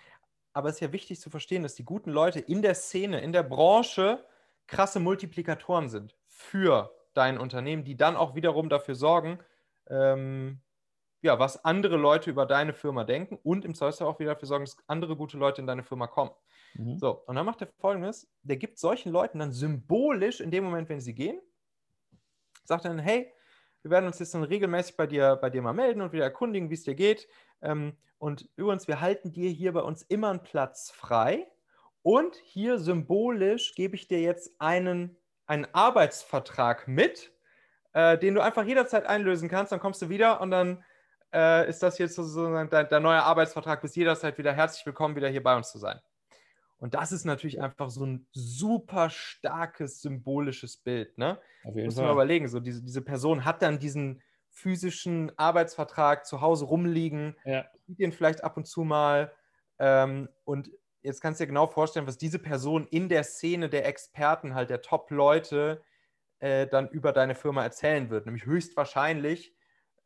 Aber 0.53 0.69
es 0.69 0.77
ist 0.77 0.81
ja 0.81 0.93
wichtig 0.93 1.21
zu 1.21 1.29
verstehen, 1.29 1.65
dass 1.65 1.75
die 1.75 1.85
guten 1.85 2.11
Leute 2.11 2.39
in 2.39 2.63
der 2.63 2.75
Szene, 2.75 3.21
in 3.21 3.33
der 3.33 3.43
Branche 3.43 4.25
krasse 4.69 5.01
Multiplikatoren 5.01 5.89
sind 5.89 6.15
für 6.29 6.95
dein 7.15 7.39
Unternehmen, 7.39 7.85
die 7.85 7.97
dann 7.97 8.17
auch 8.17 8.37
wiederum 8.37 8.69
dafür 8.69 8.95
sorgen, 8.95 9.41
ähm, 9.89 10.61
ja, 11.23 11.39
was 11.39 11.65
andere 11.65 11.97
Leute 11.97 12.31
über 12.31 12.47
deine 12.47 12.73
Firma 12.73 13.05
denken 13.05 13.39
und 13.43 13.65
im 13.65 13.75
Zweifelsfall 13.75 14.09
auch 14.09 14.19
wieder 14.19 14.35
dafür 14.35 14.49
sorgen, 14.49 14.65
dass 14.65 14.77
andere 14.87 15.17
gute 15.17 15.37
Leute 15.37 15.61
in 15.61 15.67
deine 15.67 15.83
Firma 15.83 16.07
kommen. 16.07 16.31
Mhm. 16.75 16.99
So, 16.99 17.23
und 17.27 17.35
dann 17.37 17.47
macht 17.47 17.63
er 17.63 17.69
folgendes: 17.79 18.31
Der 18.43 18.57
gibt 18.57 18.79
solchen 18.79 19.11
Leuten 19.11 19.39
dann 19.39 19.53
symbolisch 19.53 20.41
in 20.41 20.51
dem 20.51 20.65
Moment, 20.65 20.89
wenn 20.89 21.01
sie 21.01 21.15
gehen, 21.15 21.41
sagt 22.65 22.85
er 22.85 22.91
dann, 22.91 22.99
hey, 22.99 23.33
wir 23.83 23.91
werden 23.91 24.07
uns 24.07 24.19
jetzt 24.19 24.35
dann 24.35 24.43
regelmäßig 24.43 24.97
bei 24.97 25.07
dir, 25.07 25.37
bei 25.37 25.51
dir 25.51 25.63
mal 25.63 25.73
melden 25.73 26.01
und 26.01 26.13
wieder 26.13 26.25
erkundigen, 26.25 26.71
wie 26.71 26.75
es 26.75 26.83
dir 26.83 26.95
geht. 26.95 27.29
Ähm, 27.63 27.97
und 28.19 28.49
übrigens, 28.57 28.89
wir 28.89 29.01
halten 29.01 29.33
dir 29.33 29.51
hier 29.51 29.73
bei 29.73 29.81
uns 29.81 30.03
immer 30.03 30.31
einen 30.31 30.43
Platz 30.43 30.91
frei. 30.91 31.47
Und 32.03 32.37
hier 32.37 32.79
symbolisch 32.79 33.75
gebe 33.75 33.97
ich 33.97 34.09
dir 34.09 34.21
jetzt 34.21 34.61
einen, 34.61 35.17
einen 35.47 35.67
Arbeitsvertrag 35.73 36.89
mit, 36.89 37.33
äh, 37.93 38.19
den 38.19 38.35
du 38.35 38.41
einfach 38.41 38.65
jederzeit 38.65 39.07
einlösen 39.07 39.49
kannst. 39.49 39.73
Dann 39.73 39.81
kommst 39.81 40.03
du 40.03 40.09
wieder 40.09 40.41
und 40.41 40.51
dann 40.51 40.85
äh, 41.37 41.69
ist 41.69 41.83
das 41.83 41.99
jetzt 41.99 42.15
sozusagen 42.15 42.71
dein, 42.71 42.89
dein 42.89 43.03
neuer 43.03 43.23
Arbeitsvertrag. 43.23 43.83
Bist 43.83 43.95
jederzeit 43.95 44.39
wieder 44.39 44.55
herzlich 44.55 44.87
willkommen, 44.87 45.17
wieder 45.17 45.29
hier 45.29 45.43
bei 45.43 45.55
uns 45.55 45.71
zu 45.71 45.79
sein. 45.79 46.01
Und 46.79 46.95
das 46.95 47.13
ist 47.13 47.25
natürlich 47.25 47.61
einfach 47.61 47.91
so 47.91 48.05
ein 48.05 48.27
super 48.33 49.11
starkes 49.11 50.01
symbolisches 50.01 50.79
Bild. 50.79 51.17
Ne? 51.19 51.39
Auf 51.65 51.75
jeden 51.75 51.87
Muss 51.87 51.97
man 51.97 52.11
überlegen, 52.11 52.49
so 52.49 52.61
diese, 52.61 52.83
diese 52.83 53.03
Person 53.03 53.45
hat 53.45 53.63
dann 53.63 53.79
diesen 53.79 54.23
physischen 54.51 55.31
Arbeitsvertrag 55.39 56.25
zu 56.25 56.41
Hause 56.41 56.65
rumliegen, 56.65 57.37
ja. 57.45 57.67
sieht 57.87 57.99
den 57.99 58.13
vielleicht 58.13 58.43
ab 58.43 58.57
und 58.57 58.67
zu 58.67 58.85
mal. 58.85 59.33
Ähm, 59.79 60.31
und 60.45 60.71
jetzt 61.03 61.21
kannst 61.21 61.41
du 61.41 61.45
dir 61.45 61.49
genau 61.49 61.67
vorstellen, 61.67 62.07
was 62.07 62.17
diese 62.17 62.39
Person 62.39 62.87
in 62.87 63.11
der 63.11 63.25
Szene 63.25 63.69
der 63.69 63.87
Experten, 63.87 64.55
halt 64.55 64.71
der 64.71 64.81
Top-Leute, 64.81 65.83
äh, 66.39 66.67
dann 66.67 66.89
über 66.89 67.13
deine 67.13 67.35
Firma 67.35 67.63
erzählen 67.63 68.09
wird. 68.09 68.25
Nämlich 68.25 68.47
höchstwahrscheinlich 68.47 69.56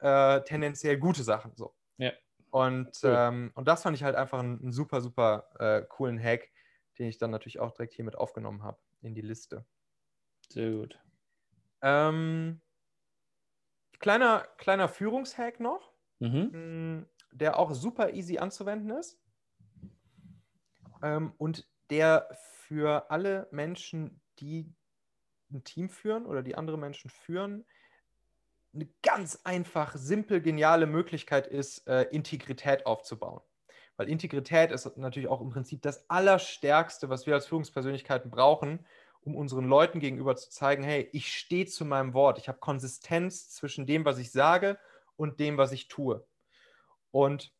äh, 0.00 0.42
tendenziell 0.42 0.98
gute 0.98 1.22
Sachen. 1.22 1.52
So. 1.56 1.74
Ja. 1.98 2.12
Und, 2.50 2.98
cool. 3.02 3.14
ähm, 3.16 3.52
und 3.54 3.68
das 3.68 3.82
fand 3.82 3.96
ich 3.96 4.02
halt 4.02 4.16
einfach 4.16 4.40
einen, 4.40 4.60
einen 4.60 4.72
super, 4.72 5.00
super 5.00 5.48
äh, 5.58 5.82
coolen 5.88 6.18
Hack, 6.18 6.50
den 6.98 7.06
ich 7.06 7.18
dann 7.18 7.30
natürlich 7.30 7.60
auch 7.60 7.72
direkt 7.72 7.94
hier 7.94 8.04
mit 8.04 8.16
aufgenommen 8.16 8.62
habe 8.62 8.78
in 9.02 9.14
die 9.14 9.20
Liste. 9.20 9.64
Sehr 10.48 10.72
gut. 10.72 10.98
Ähm, 11.82 12.60
kleiner, 14.00 14.46
kleiner 14.58 14.88
Führungshack 14.88 15.60
noch, 15.60 15.92
mhm. 16.18 16.50
Mm, 16.52 17.06
der 17.32 17.58
auch 17.58 17.72
super 17.72 18.12
easy 18.14 18.38
anzuwenden 18.38 18.90
ist. 18.90 19.20
ähm, 21.02 21.32
und 21.38 21.68
der 21.90 22.28
für 22.32 23.10
alle 23.10 23.48
Menschen, 23.50 24.20
die 24.38 24.74
ein 25.52 25.64
Team 25.64 25.88
führen 25.88 26.26
oder 26.26 26.42
die 26.42 26.54
andere 26.56 26.78
Menschen 26.78 27.10
führen, 27.10 27.66
eine 28.72 28.88
ganz 29.02 29.40
einfach, 29.44 29.94
simpel, 29.96 30.40
geniale 30.40 30.87
Möglichkeit 30.87 31.46
ist, 31.46 31.87
äh, 31.88 32.02
Integrität 32.11 32.87
aufzubauen. 32.87 33.40
Weil 33.96 34.09
Integrität 34.09 34.70
ist 34.70 34.96
natürlich 34.96 35.28
auch 35.28 35.40
im 35.40 35.50
Prinzip 35.50 35.83
das 35.83 36.09
Allerstärkste, 36.09 37.09
was 37.09 37.26
wir 37.26 37.35
als 37.35 37.46
Führungspersönlichkeiten 37.46 38.30
brauchen, 38.30 38.87
um 39.22 39.37
unseren 39.37 39.66
Leuten 39.66 40.00
gegenüber 40.00 40.37
zu 40.37 40.48
zeigen, 40.50 40.83
hey, 40.83 41.09
ich 41.12 41.37
stehe 41.37 41.66
zu 41.66 41.85
meinem 41.85 42.14
Wort, 42.14 42.38
ich 42.38 42.48
habe 42.48 42.59
Konsistenz 42.59 43.50
zwischen 43.50 43.87
dem, 43.87 44.04
was 44.04 44.18
ich 44.18 44.30
sage 44.30 44.78
und 45.16 45.40
dem, 45.40 45.59
was 45.59 45.72
ich 45.72 45.88
tue. 45.88 46.24
Und, 47.11 47.52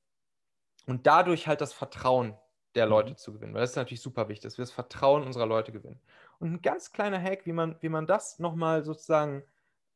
und 0.87 1.07
dadurch 1.07 1.47
halt 1.47 1.61
das 1.61 1.73
Vertrauen 1.73 2.39
der 2.75 2.87
mhm. 2.87 2.91
Leute 2.91 3.17
zu 3.17 3.33
gewinnen, 3.33 3.53
weil 3.53 3.61
das 3.61 3.71
ist 3.71 3.77
natürlich 3.77 4.01
super 4.01 4.29
wichtig, 4.29 4.45
dass 4.45 4.59
wir 4.59 4.63
das 4.63 4.73
Vertrauen 4.73 5.25
unserer 5.25 5.47
Leute 5.47 5.73
gewinnen. 5.73 6.01
Und 6.39 6.55
ein 6.55 6.63
ganz 6.63 6.93
kleiner 6.93 7.21
Hack, 7.21 7.45
wie 7.45 7.53
man, 7.53 7.77
wie 7.81 7.89
man 7.89 8.07
das 8.07 8.39
nochmal 8.39 8.85
sozusagen 8.85 9.43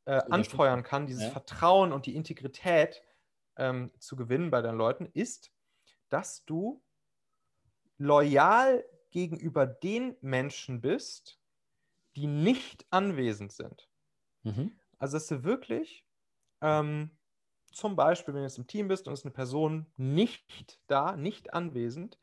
äh, 0.05 0.21
anfeuern 0.29 0.83
kann, 0.83 1.07
dieses 1.07 1.23
ja. 1.23 1.29
Vertrauen 1.31 1.91
und 1.91 2.05
die 2.05 2.15
Integrität 2.15 3.01
ähm, 3.57 3.91
zu 3.99 4.15
gewinnen 4.15 4.51
bei 4.51 4.61
deinen 4.61 4.77
Leuten, 4.77 5.05
ist, 5.13 5.51
dass 6.09 6.45
du 6.45 6.83
loyal 7.97 8.85
gegenüber 9.11 9.65
den 9.65 10.15
Menschen 10.21 10.81
bist, 10.81 11.39
die 12.15 12.27
nicht 12.27 12.85
anwesend 12.89 13.51
sind. 13.51 13.89
Mhm. 14.43 14.77
Also, 14.97 15.17
dass 15.17 15.27
du 15.27 15.43
wirklich 15.43 16.05
ähm, 16.61 17.11
zum 17.71 17.95
Beispiel, 17.95 18.33
wenn 18.33 18.41
du 18.41 18.47
jetzt 18.47 18.57
im 18.57 18.67
Team 18.67 18.87
bist 18.87 19.07
und 19.07 19.13
es 19.13 19.19
ist 19.19 19.25
eine 19.25 19.33
Person 19.33 19.85
nicht 19.97 20.79
da, 20.87 21.15
nicht 21.15 21.53
anwesend, 21.53 22.17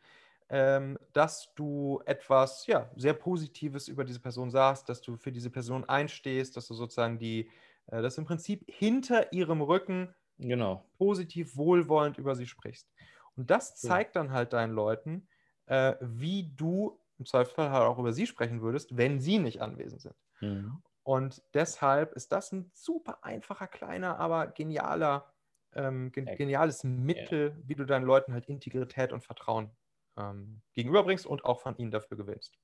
ähm, 0.48 0.98
dass 1.12 1.54
du 1.54 2.02
etwas 2.06 2.66
ja, 2.66 2.90
sehr 2.96 3.14
Positives 3.14 3.88
über 3.88 4.04
diese 4.04 4.20
Person 4.20 4.50
sagst, 4.50 4.88
dass 4.88 5.02
du 5.02 5.16
für 5.16 5.32
diese 5.32 5.50
Person 5.50 5.84
einstehst, 5.84 6.56
dass 6.56 6.68
du 6.68 6.74
sozusagen 6.74 7.18
die, 7.18 7.50
äh, 7.86 8.02
dass 8.02 8.18
im 8.18 8.24
Prinzip 8.24 8.64
hinter 8.68 9.32
ihrem 9.32 9.60
Rücken 9.60 10.14
genau. 10.38 10.84
positiv 10.98 11.56
wohlwollend 11.56 12.18
über 12.18 12.34
sie 12.34 12.46
sprichst. 12.46 12.88
Und 13.36 13.50
das 13.50 13.76
zeigt 13.76 14.14
ja. 14.14 14.22
dann 14.22 14.32
halt 14.32 14.52
deinen 14.52 14.72
Leuten, 14.72 15.28
äh, 15.66 15.94
wie 16.00 16.52
du 16.54 16.98
im 17.18 17.26
Zweifelsfall 17.26 17.70
halt 17.70 17.84
auch 17.84 17.98
über 17.98 18.12
sie 18.12 18.26
sprechen 18.26 18.62
würdest, 18.62 18.96
wenn 18.96 19.20
sie 19.20 19.38
nicht 19.38 19.62
anwesend 19.62 20.02
sind. 20.02 20.16
Mhm. 20.40 20.82
Und 21.04 21.42
deshalb 21.54 22.12
ist 22.12 22.32
das 22.32 22.52
ein 22.52 22.70
super 22.74 23.24
einfacher, 23.24 23.66
kleiner, 23.66 24.18
aber 24.18 24.48
genialer, 24.48 25.32
ähm, 25.74 26.12
gen 26.12 26.26
geniales 26.26 26.84
Mittel, 26.84 27.56
ja. 27.56 27.68
wie 27.68 27.74
du 27.74 27.84
deinen 27.84 28.04
Leuten 28.04 28.32
halt 28.32 28.46
Integrität 28.46 29.12
und 29.12 29.24
Vertrauen 29.24 29.70
ähm, 30.16 30.60
gegenüberbringst 30.74 31.26
und 31.26 31.44
auch 31.44 31.60
von 31.60 31.76
ihnen 31.78 31.90
dafür 31.90 32.16
gewinnst. 32.16 32.58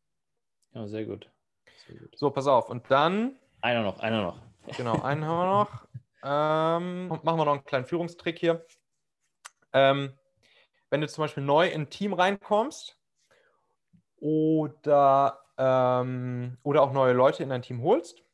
Ja, 0.73 0.87
sehr 0.87 1.07
gut. 1.07 1.31
sehr 1.87 1.97
gut. 1.97 2.17
So, 2.17 2.31
pass 2.31 2.47
auf. 2.47 2.69
Und 2.69 2.91
dann. 2.91 3.37
Einer 3.61 3.83
noch, 3.83 3.99
einer 4.01 4.23
noch. 4.23 4.41
Genau, 4.77 5.01
einen 5.03 5.25
haben 5.25 5.39
wir 5.39 5.47
noch. 5.47 5.89
Ähm, 6.23 7.09
machen 7.09 7.39
wir 7.39 7.45
noch 7.45 7.53
einen 7.53 7.65
kleinen 7.65 7.87
Führungstrick 7.87 8.39
hier. 8.39 8.67
Ähm, 9.73 10.19
wenn 10.91 11.01
du 11.01 11.09
zum 11.09 11.23
Beispiel 11.23 11.43
neu 11.43 11.69
in 11.69 11.83
ein 11.83 11.91
Team 11.91 12.13
reinkommst 12.13 12.99
oder, 14.17 15.45
ähm, 15.57 16.59
oder 16.63 16.83
auch 16.83 16.93
neue 16.93 17.13
Leute 17.13 17.43
in 17.43 17.51
dein 17.51 17.63
Team 17.63 17.83
holst 17.83 18.25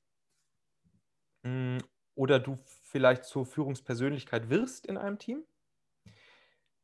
mm, 1.43 1.79
oder 2.15 2.39
du 2.39 2.59
vielleicht 2.85 3.25
zur 3.25 3.45
Führungspersönlichkeit 3.45 4.49
wirst 4.49 4.87
in 4.87 4.97
einem 4.97 5.19
Team, 5.19 5.45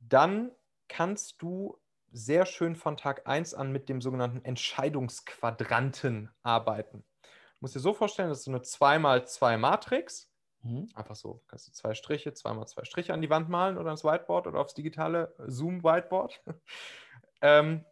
dann 0.00 0.50
kannst 0.88 1.40
du 1.40 1.78
sehr 2.12 2.46
schön 2.46 2.74
von 2.74 2.96
Tag 2.96 3.26
1 3.26 3.54
an 3.54 3.70
mit 3.70 3.88
dem 3.88 4.00
sogenannten 4.00 4.44
Entscheidungsquadranten 4.44 6.30
arbeiten. 6.42 7.04
Du 7.60 7.64
musst 7.64 7.74
dir 7.74 7.80
so 7.80 7.92
vorstellen, 7.92 8.30
das 8.30 8.38
ist 8.38 8.44
so 8.44 8.50
eine 8.52 8.60
2x2 8.60 9.58
Matrix. 9.58 10.32
Mhm. 10.62 10.88
Einfach 10.94 11.14
so, 11.14 11.42
kannst 11.46 11.68
du 11.68 11.72
zwei 11.72 11.92
Striche, 11.92 12.32
zweimal 12.32 12.66
zwei 12.66 12.84
Striche 12.84 13.12
an 13.12 13.20
die 13.20 13.28
Wand 13.28 13.50
malen 13.50 13.76
oder 13.76 13.88
ans 13.88 14.02
Whiteboard 14.02 14.46
oder 14.46 14.60
aufs 14.60 14.72
digitale 14.72 15.34
Zoom-Whiteboard. 15.46 16.42
ähm, 17.42 17.84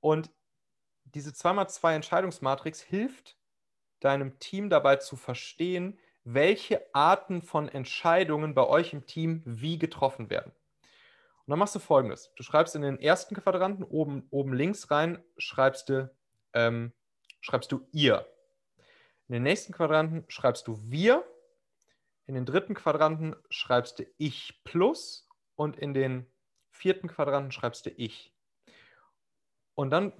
und 0.00 0.30
diese 1.04 1.30
2x2 1.30 1.94
Entscheidungsmatrix 1.94 2.82
hilft 2.82 3.38
deinem 4.00 4.38
Team 4.38 4.68
dabei 4.68 4.96
zu 4.96 5.16
verstehen, 5.16 5.98
welche 6.24 6.82
Arten 6.94 7.40
von 7.40 7.70
Entscheidungen 7.70 8.54
bei 8.54 8.66
euch 8.66 8.92
im 8.92 9.06
Team 9.06 9.40
wie 9.46 9.78
getroffen 9.78 10.28
werden. 10.28 10.52
Und 11.46 11.50
dann 11.50 11.58
machst 11.58 11.74
du 11.74 11.78
folgendes: 11.78 12.34
Du 12.36 12.42
schreibst 12.42 12.74
in 12.74 12.82
den 12.82 13.00
ersten 13.00 13.34
Quadranten 13.34 13.82
oben, 13.82 14.26
oben 14.30 14.52
links 14.52 14.90
rein, 14.90 15.24
schreibst 15.38 15.88
du, 15.88 16.14
ähm, 16.52 16.92
schreibst 17.40 17.72
du 17.72 17.88
ihr. 17.92 18.26
In 19.28 19.32
den 19.32 19.42
nächsten 19.42 19.72
Quadranten 19.72 20.24
schreibst 20.28 20.68
du 20.68 20.78
wir. 20.82 21.24
In 22.26 22.34
den 22.34 22.46
dritten 22.46 22.74
Quadranten 22.74 23.36
schreibst 23.50 23.98
du 23.98 24.06
ich 24.18 24.60
plus. 24.64 25.28
Und 25.54 25.76
in 25.78 25.94
den 25.94 26.26
vierten 26.70 27.08
Quadranten 27.08 27.50
schreibst 27.50 27.86
du 27.86 27.90
ich. 27.90 28.32
Und 29.74 29.90
dann 29.90 30.12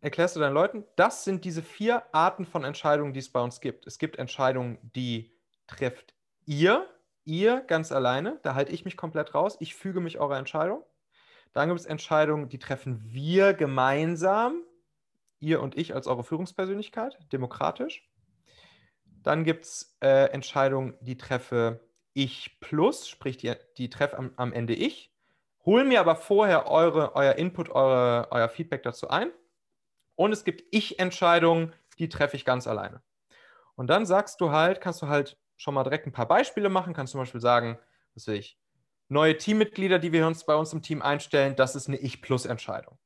erklärst 0.00 0.36
du 0.36 0.40
deinen 0.40 0.54
Leuten, 0.54 0.84
das 0.96 1.24
sind 1.24 1.44
diese 1.44 1.62
vier 1.62 2.02
Arten 2.14 2.44
von 2.44 2.64
Entscheidungen, 2.64 3.12
die 3.12 3.20
es 3.20 3.30
bei 3.30 3.40
uns 3.40 3.60
gibt. 3.60 3.86
Es 3.86 3.98
gibt 3.98 4.16
Entscheidungen, 4.18 4.78
die 4.94 5.32
trifft 5.66 6.14
ihr, 6.44 6.88
ihr 7.24 7.62
ganz 7.62 7.90
alleine, 7.90 8.38
da 8.42 8.54
halte 8.54 8.72
ich 8.72 8.84
mich 8.84 8.96
komplett 8.96 9.34
raus, 9.34 9.56
ich 9.60 9.74
füge 9.74 10.00
mich 10.00 10.18
eurer 10.18 10.36
Entscheidung. 10.36 10.84
Dann 11.52 11.68
gibt 11.68 11.80
es 11.80 11.86
Entscheidungen, 11.86 12.48
die 12.48 12.58
treffen 12.58 13.00
wir 13.04 13.54
gemeinsam, 13.54 14.62
ihr 15.40 15.62
und 15.62 15.76
ich 15.78 15.94
als 15.94 16.06
eure 16.06 16.24
Führungspersönlichkeit, 16.24 17.16
demokratisch. 17.32 18.06
Dann 19.24 19.42
gibt 19.42 19.64
es 19.64 19.96
äh, 20.00 20.30
Entscheidungen, 20.30 20.96
die 21.00 21.16
treffe 21.16 21.80
ich 22.12 22.60
plus, 22.60 23.08
sprich, 23.08 23.36
die, 23.38 23.54
die 23.76 23.90
treffe 23.90 24.16
am, 24.16 24.32
am 24.36 24.52
Ende 24.52 24.74
ich. 24.74 25.12
Hol 25.64 25.84
mir 25.84 25.98
aber 26.00 26.14
vorher 26.14 26.68
eure, 26.68 27.16
euer 27.16 27.34
Input, 27.34 27.70
eure, 27.70 28.28
euer 28.30 28.48
Feedback 28.48 28.82
dazu 28.82 29.08
ein. 29.08 29.32
Und 30.14 30.32
es 30.32 30.44
gibt 30.44 30.62
Ich-Entscheidungen, 30.70 31.72
die 31.98 32.08
treffe 32.08 32.36
ich 32.36 32.44
ganz 32.44 32.66
alleine. 32.66 33.02
Und 33.74 33.88
dann 33.88 34.06
sagst 34.06 34.40
du 34.40 34.50
halt, 34.50 34.80
kannst 34.80 35.02
du 35.02 35.08
halt 35.08 35.38
schon 35.56 35.74
mal 35.74 35.84
direkt 35.84 36.06
ein 36.06 36.12
paar 36.12 36.28
Beispiele 36.28 36.68
machen. 36.68 36.92
Kannst 36.92 37.12
zum 37.12 37.20
Beispiel 37.20 37.40
sagen, 37.40 37.78
was 38.14 38.26
will 38.26 38.36
ich, 38.36 38.58
neue 39.08 39.38
Teammitglieder, 39.38 39.98
die 39.98 40.12
wir 40.12 40.26
uns 40.26 40.44
bei 40.44 40.54
uns 40.54 40.72
im 40.72 40.82
Team 40.82 41.00
einstellen, 41.02 41.56
das 41.56 41.74
ist 41.74 41.88
eine 41.88 41.96
Ich-Plus-Entscheidung. 41.96 42.98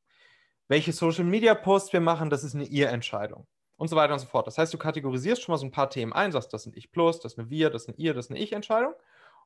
Welche 0.66 0.92
Social-Media-Posts 0.92 1.92
wir 1.92 2.00
machen, 2.00 2.28
das 2.28 2.44
ist 2.44 2.54
eine 2.54 2.64
Ihr-Entscheidung. 2.64 3.46
Und 3.78 3.88
so 3.88 3.96
weiter 3.96 4.12
und 4.12 4.18
so 4.18 4.26
fort. 4.26 4.46
Das 4.46 4.58
heißt, 4.58 4.74
du 4.74 4.78
kategorisierst 4.78 5.40
schon 5.40 5.52
mal 5.52 5.58
so 5.58 5.64
ein 5.64 5.70
paar 5.70 5.88
Themen 5.88 6.12
ein, 6.12 6.32
sagst, 6.32 6.52
das 6.52 6.64
sind 6.64 6.76
Ich-Plus, 6.76 7.20
das 7.20 7.32
ist 7.32 7.38
eine 7.38 7.48
Wir, 7.48 7.70
das 7.70 7.88
eine 7.88 7.96
Ihr, 7.96 8.12
das 8.12 8.26
ist 8.26 8.30
eine 8.30 8.40
Ich-Entscheidung. 8.40 8.92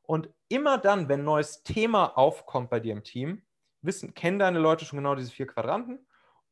Und 0.02 0.30
immer 0.48 0.78
dann, 0.78 1.08
wenn 1.08 1.20
ein 1.20 1.24
neues 1.24 1.62
Thema 1.62 2.16
aufkommt 2.16 2.70
bei 2.70 2.80
dir 2.80 2.92
im 2.92 3.04
Team, 3.04 3.42
wissen, 3.82 4.14
kennen 4.14 4.38
deine 4.38 4.58
Leute 4.58 4.84
schon 4.84 4.96
genau 4.96 5.14
diese 5.14 5.30
vier 5.30 5.46
Quadranten 5.46 6.00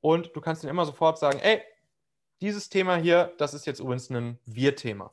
und 0.01 0.35
du 0.37 0.41
kannst 0.41 0.63
ihnen 0.63 0.71
immer 0.71 0.85
sofort 0.85 1.19
sagen, 1.19 1.41
ey, 1.41 1.63
dieses 2.41 2.69
Thema 2.69 2.97
hier, 2.97 3.35
das 3.39 3.55
ist 3.55 3.67
jetzt 3.67 3.81
übrigens 3.81 4.11
ein 4.11 4.39
Wir-Thema. 4.47 5.13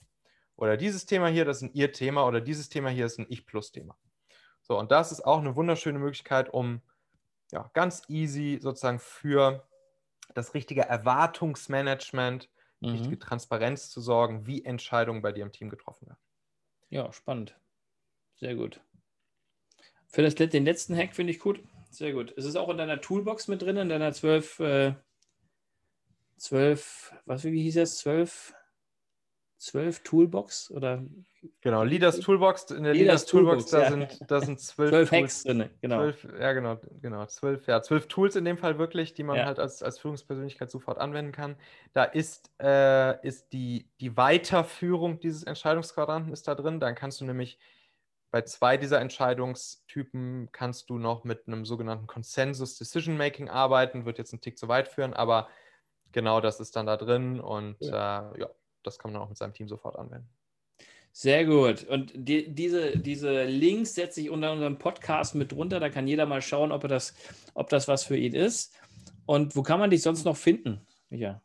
Oder 0.55 0.75
dieses 0.75 1.05
Thema 1.05 1.27
hier, 1.27 1.45
das 1.45 1.57
ist 1.57 1.63
ein 1.63 1.73
Ihr-Thema. 1.73 2.25
Oder 2.25 2.41
dieses 2.41 2.69
Thema 2.69 2.89
hier 2.89 3.05
ist 3.05 3.19
ein 3.19 3.27
Ich-Plus-Thema. 3.29 3.95
So, 4.61 4.77
und 4.77 4.91
das 4.91 5.11
ist 5.11 5.21
auch 5.21 5.39
eine 5.39 5.55
wunderschöne 5.55 5.99
Möglichkeit, 5.99 6.53
um 6.53 6.81
ja, 7.51 7.69
ganz 7.73 8.03
easy 8.09 8.59
sozusagen 8.61 8.99
für 8.99 9.65
das 10.33 10.53
richtige 10.53 10.81
Erwartungsmanagement, 10.81 12.49
mhm. 12.79 12.89
richtige 12.89 13.19
Transparenz 13.19 13.89
zu 13.89 14.01
sorgen, 14.01 14.45
wie 14.45 14.63
Entscheidungen 14.65 15.21
bei 15.21 15.31
dir 15.31 15.43
im 15.43 15.51
Team 15.51 15.69
getroffen 15.69 16.07
werden. 16.07 16.19
Ja, 16.89 17.11
spannend. 17.11 17.57
Sehr 18.35 18.55
gut. 18.55 18.81
Für 20.07 20.21
das, 20.21 20.35
den 20.35 20.65
letzten 20.65 20.95
Hack 20.95 21.15
finde 21.15 21.31
ich 21.31 21.39
gut. 21.39 21.61
Sehr 21.89 22.13
gut. 22.13 22.33
Es 22.37 22.45
ist 22.45 22.55
auch 22.55 22.69
in 22.69 22.77
deiner 22.77 23.01
Toolbox 23.01 23.47
mit 23.47 23.61
drin, 23.61 23.77
in 23.77 23.89
deiner 23.89 24.13
12, 24.13 24.59
äh, 24.59 24.93
12, 26.37 27.13
was, 27.25 27.43
wie 27.43 27.61
hieß 27.61 27.75
das? 27.75 27.97
12, 27.97 28.53
12 29.57 30.03
Toolbox 30.03 30.71
oder? 30.71 31.03
Genau, 31.61 31.83
Leaders 31.83 32.19
Toolbox. 32.19 32.71
In 32.71 32.83
der 32.83 32.93
Leaders, 32.93 33.23
Leaders 33.23 33.25
Toolbox, 33.25 33.65
Toolbox, 33.65 33.71
da, 33.71 33.81
ja. 33.81 33.89
sind, 33.89 34.31
da 34.31 34.41
sind 34.41 34.59
zwölf, 34.59 34.89
zwölf 34.89 35.11
Hacks 35.11 35.43
drin, 35.43 35.69
genau. 35.81 35.97
Zwölf, 35.97 36.27
ja, 36.39 36.53
genau, 36.53 36.77
genau. 37.01 37.25
Zwölf, 37.25 37.67
ja, 37.67 37.81
zwölf 37.81 38.07
Tools 38.07 38.35
in 38.35 38.45
dem 38.45 38.57
Fall 38.57 38.77
wirklich, 38.77 39.13
die 39.13 39.23
man 39.23 39.37
ja. 39.37 39.45
halt 39.45 39.59
als, 39.59 39.81
als 39.81 39.99
Führungspersönlichkeit 39.99 40.69
sofort 40.69 40.99
anwenden 40.99 41.31
kann. 41.31 41.55
Da 41.93 42.03
ist, 42.03 42.51
äh, 42.61 43.25
ist 43.25 43.51
die, 43.53 43.89
die 43.99 44.15
Weiterführung 44.15 45.19
dieses 45.19 45.43
Entscheidungsquadranten 45.43 46.33
ist 46.33 46.47
da 46.47 46.55
drin. 46.55 46.79
Dann 46.79 46.95
kannst 46.95 47.21
du 47.21 47.25
nämlich 47.25 47.57
bei 48.29 48.41
zwei 48.41 48.77
dieser 48.77 48.99
Entscheidungstypen 48.99 50.49
kannst 50.51 50.89
du 50.89 50.99
noch 50.99 51.23
mit 51.23 51.47
einem 51.47 51.65
sogenannten 51.65 52.07
Consensus 52.07 52.77
Decision 52.77 53.17
Making 53.17 53.49
arbeiten. 53.49 54.05
Wird 54.05 54.17
jetzt 54.17 54.33
einen 54.33 54.41
Tick 54.41 54.57
zu 54.57 54.67
weit 54.67 54.87
führen, 54.87 55.13
aber 55.13 55.47
genau 56.11 56.41
das 56.41 56.59
ist 56.59 56.75
dann 56.75 56.85
da 56.85 56.97
drin 56.97 57.39
und 57.39 57.77
ja, 57.79 58.31
äh, 58.33 58.41
ja 58.41 58.49
das 58.87 58.99
kann 58.99 59.11
man 59.11 59.21
auch 59.21 59.29
mit 59.29 59.37
seinem 59.37 59.53
Team 59.53 59.67
sofort 59.67 59.97
anwenden. 59.97 60.29
Sehr 61.11 61.45
gut. 61.45 61.83
Und 61.85 62.11
die, 62.13 62.53
diese, 62.53 62.97
diese 62.97 63.45
Links 63.45 63.95
setze 63.95 64.21
ich 64.21 64.29
unter 64.29 64.51
unserem 64.51 64.77
Podcast 64.77 65.33
mit 65.33 65.51
drunter. 65.51 65.79
Da 65.79 65.89
kann 65.89 66.07
jeder 66.07 66.27
mal 66.27 66.41
schauen, 66.41 66.71
ob, 66.71 66.87
das, 66.87 67.15
ob 67.55 67.69
das 67.69 67.87
was 67.87 68.03
für 68.03 68.15
ihn 68.17 68.35
ist. 68.35 68.75
Und 69.25 69.55
wo 69.55 69.63
kann 69.63 69.79
man 69.79 69.89
dich 69.89 70.03
sonst 70.03 70.25
noch 70.25 70.37
finden, 70.37 70.85
Micha? 71.09 71.41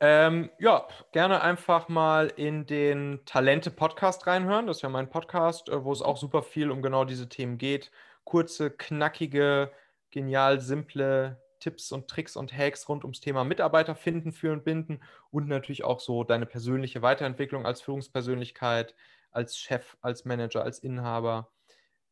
Ähm, 0.00 0.50
ja, 0.58 0.88
gerne 1.12 1.40
einfach 1.40 1.88
mal 1.88 2.32
in 2.34 2.66
den 2.66 3.20
Talente-Podcast 3.26 4.26
reinhören. 4.26 4.66
Das 4.66 4.78
ist 4.78 4.82
ja 4.82 4.88
mein 4.88 5.08
Podcast, 5.08 5.68
äh, 5.68 5.84
wo 5.84 5.92
es 5.92 6.02
auch 6.02 6.16
super 6.16 6.42
viel 6.42 6.70
um 6.72 6.82
genau 6.82 7.04
diese 7.04 7.28
Themen 7.28 7.58
geht. 7.58 7.92
Kurze, 8.24 8.70
knackige, 8.70 9.70
genial 10.10 10.60
simple 10.60 11.40
Tipps 11.64 11.92
und 11.92 12.08
Tricks 12.08 12.36
und 12.36 12.52
Hacks 12.52 12.90
rund 12.90 13.04
ums 13.04 13.20
Thema 13.20 13.42
Mitarbeiter 13.42 13.94
finden, 13.94 14.32
führen, 14.32 14.62
binden 14.62 15.02
und 15.30 15.48
natürlich 15.48 15.82
auch 15.82 15.98
so 15.98 16.22
deine 16.22 16.44
persönliche 16.44 17.00
Weiterentwicklung 17.00 17.64
als 17.64 17.80
Führungspersönlichkeit, 17.80 18.94
als 19.30 19.56
Chef, 19.56 19.96
als 20.02 20.26
Manager, 20.26 20.62
als 20.62 20.80
Inhaber. 20.80 21.50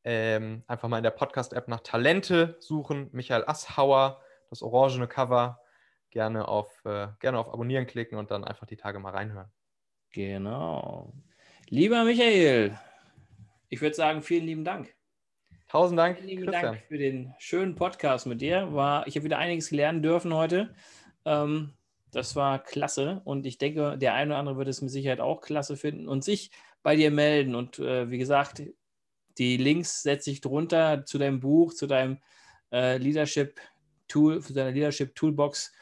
Ähm, 0.04 0.64
einfach 0.68 0.88
mal 0.88 0.96
in 0.96 1.02
der 1.02 1.10
Podcast-App 1.10 1.68
nach 1.68 1.80
Talente 1.80 2.56
suchen. 2.60 3.10
Michael 3.12 3.44
Asshauer, 3.46 4.22
das 4.48 4.62
orangene 4.62 5.06
Cover. 5.06 5.60
Gerne 6.08 6.48
auf, 6.48 6.82
äh, 6.86 7.08
gerne 7.20 7.38
auf 7.38 7.52
Abonnieren 7.52 7.86
klicken 7.86 8.16
und 8.16 8.30
dann 8.30 8.44
einfach 8.44 8.66
die 8.66 8.78
Tage 8.78 9.00
mal 9.00 9.10
reinhören. 9.10 9.52
Genau. 10.12 11.12
Lieber 11.68 12.04
Michael, 12.04 12.78
ich 13.68 13.82
würde 13.82 13.94
sagen, 13.94 14.22
vielen 14.22 14.46
lieben 14.46 14.64
Dank. 14.64 14.94
Tausend 15.72 15.98
Dank, 15.98 16.18
vielen. 16.18 16.52
Dank 16.52 16.82
für 16.86 16.98
den 16.98 17.32
schönen 17.38 17.74
Podcast 17.76 18.26
mit 18.26 18.42
dir. 18.42 18.74
War, 18.74 19.06
ich 19.06 19.16
habe 19.16 19.24
wieder 19.24 19.38
einiges 19.38 19.70
lernen 19.70 20.02
dürfen 20.02 20.34
heute. 20.34 20.74
Ähm, 21.24 21.72
das 22.10 22.36
war 22.36 22.62
klasse 22.62 23.22
und 23.24 23.46
ich 23.46 23.56
denke, 23.56 23.96
der 23.96 24.12
eine 24.12 24.32
oder 24.32 24.38
andere 24.38 24.58
wird 24.58 24.68
es 24.68 24.82
mit 24.82 24.90
Sicherheit 24.90 25.20
auch 25.20 25.40
klasse 25.40 25.78
finden 25.78 26.08
und 26.08 26.24
sich 26.24 26.50
bei 26.82 26.94
dir 26.94 27.10
melden. 27.10 27.54
Und 27.54 27.78
äh, 27.78 28.10
wie 28.10 28.18
gesagt, 28.18 28.62
die 29.38 29.56
Links 29.56 30.02
setze 30.02 30.30
ich 30.30 30.42
drunter 30.42 31.06
zu 31.06 31.16
deinem 31.16 31.40
Buch, 31.40 31.72
zu 31.72 31.86
deinem 31.86 32.18
äh, 32.70 32.98
Leadership 32.98 33.58
Tool, 34.08 34.42
zu 34.42 34.52
deiner 34.52 34.72
Leadership 34.72 35.14
Toolbox 35.14 35.72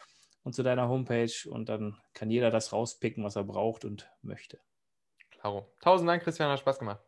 und 0.45 0.55
zu 0.55 0.62
deiner 0.62 0.88
Homepage. 0.88 1.32
Und 1.49 1.68
dann 1.68 1.97
kann 2.14 2.30
jeder 2.30 2.53
das 2.53 2.72
rauspicken, 2.72 3.24
was 3.24 3.34
er 3.34 3.43
braucht 3.43 3.84
und 3.84 4.09
möchte. 4.22 4.61
Klaro. 5.32 5.66
Tausend 5.80 6.09
Dank, 6.09 6.22
Christian, 6.22 6.49
hat 6.49 6.61
Spaß 6.61 6.78
gemacht. 6.78 7.01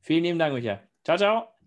Vielen 0.00 0.24
lieben 0.24 0.38
Dank, 0.38 0.52
Micha. 0.52 0.82
Ciao, 1.02 1.16
ciao. 1.16 1.59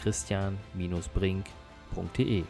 info@christian-brink.de. 0.00 2.44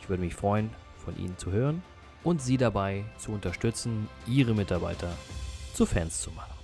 Ich 0.00 0.08
würde 0.08 0.22
mich 0.22 0.34
freuen, 0.34 0.70
von 1.04 1.16
Ihnen 1.18 1.36
zu 1.38 1.52
hören 1.52 1.82
und 2.24 2.42
Sie 2.42 2.56
dabei 2.56 3.04
zu 3.18 3.30
unterstützen, 3.32 4.08
Ihre 4.26 4.54
Mitarbeiter 4.54 5.12
zu 5.74 5.86
Fans 5.86 6.20
zu 6.20 6.32
machen. 6.32 6.59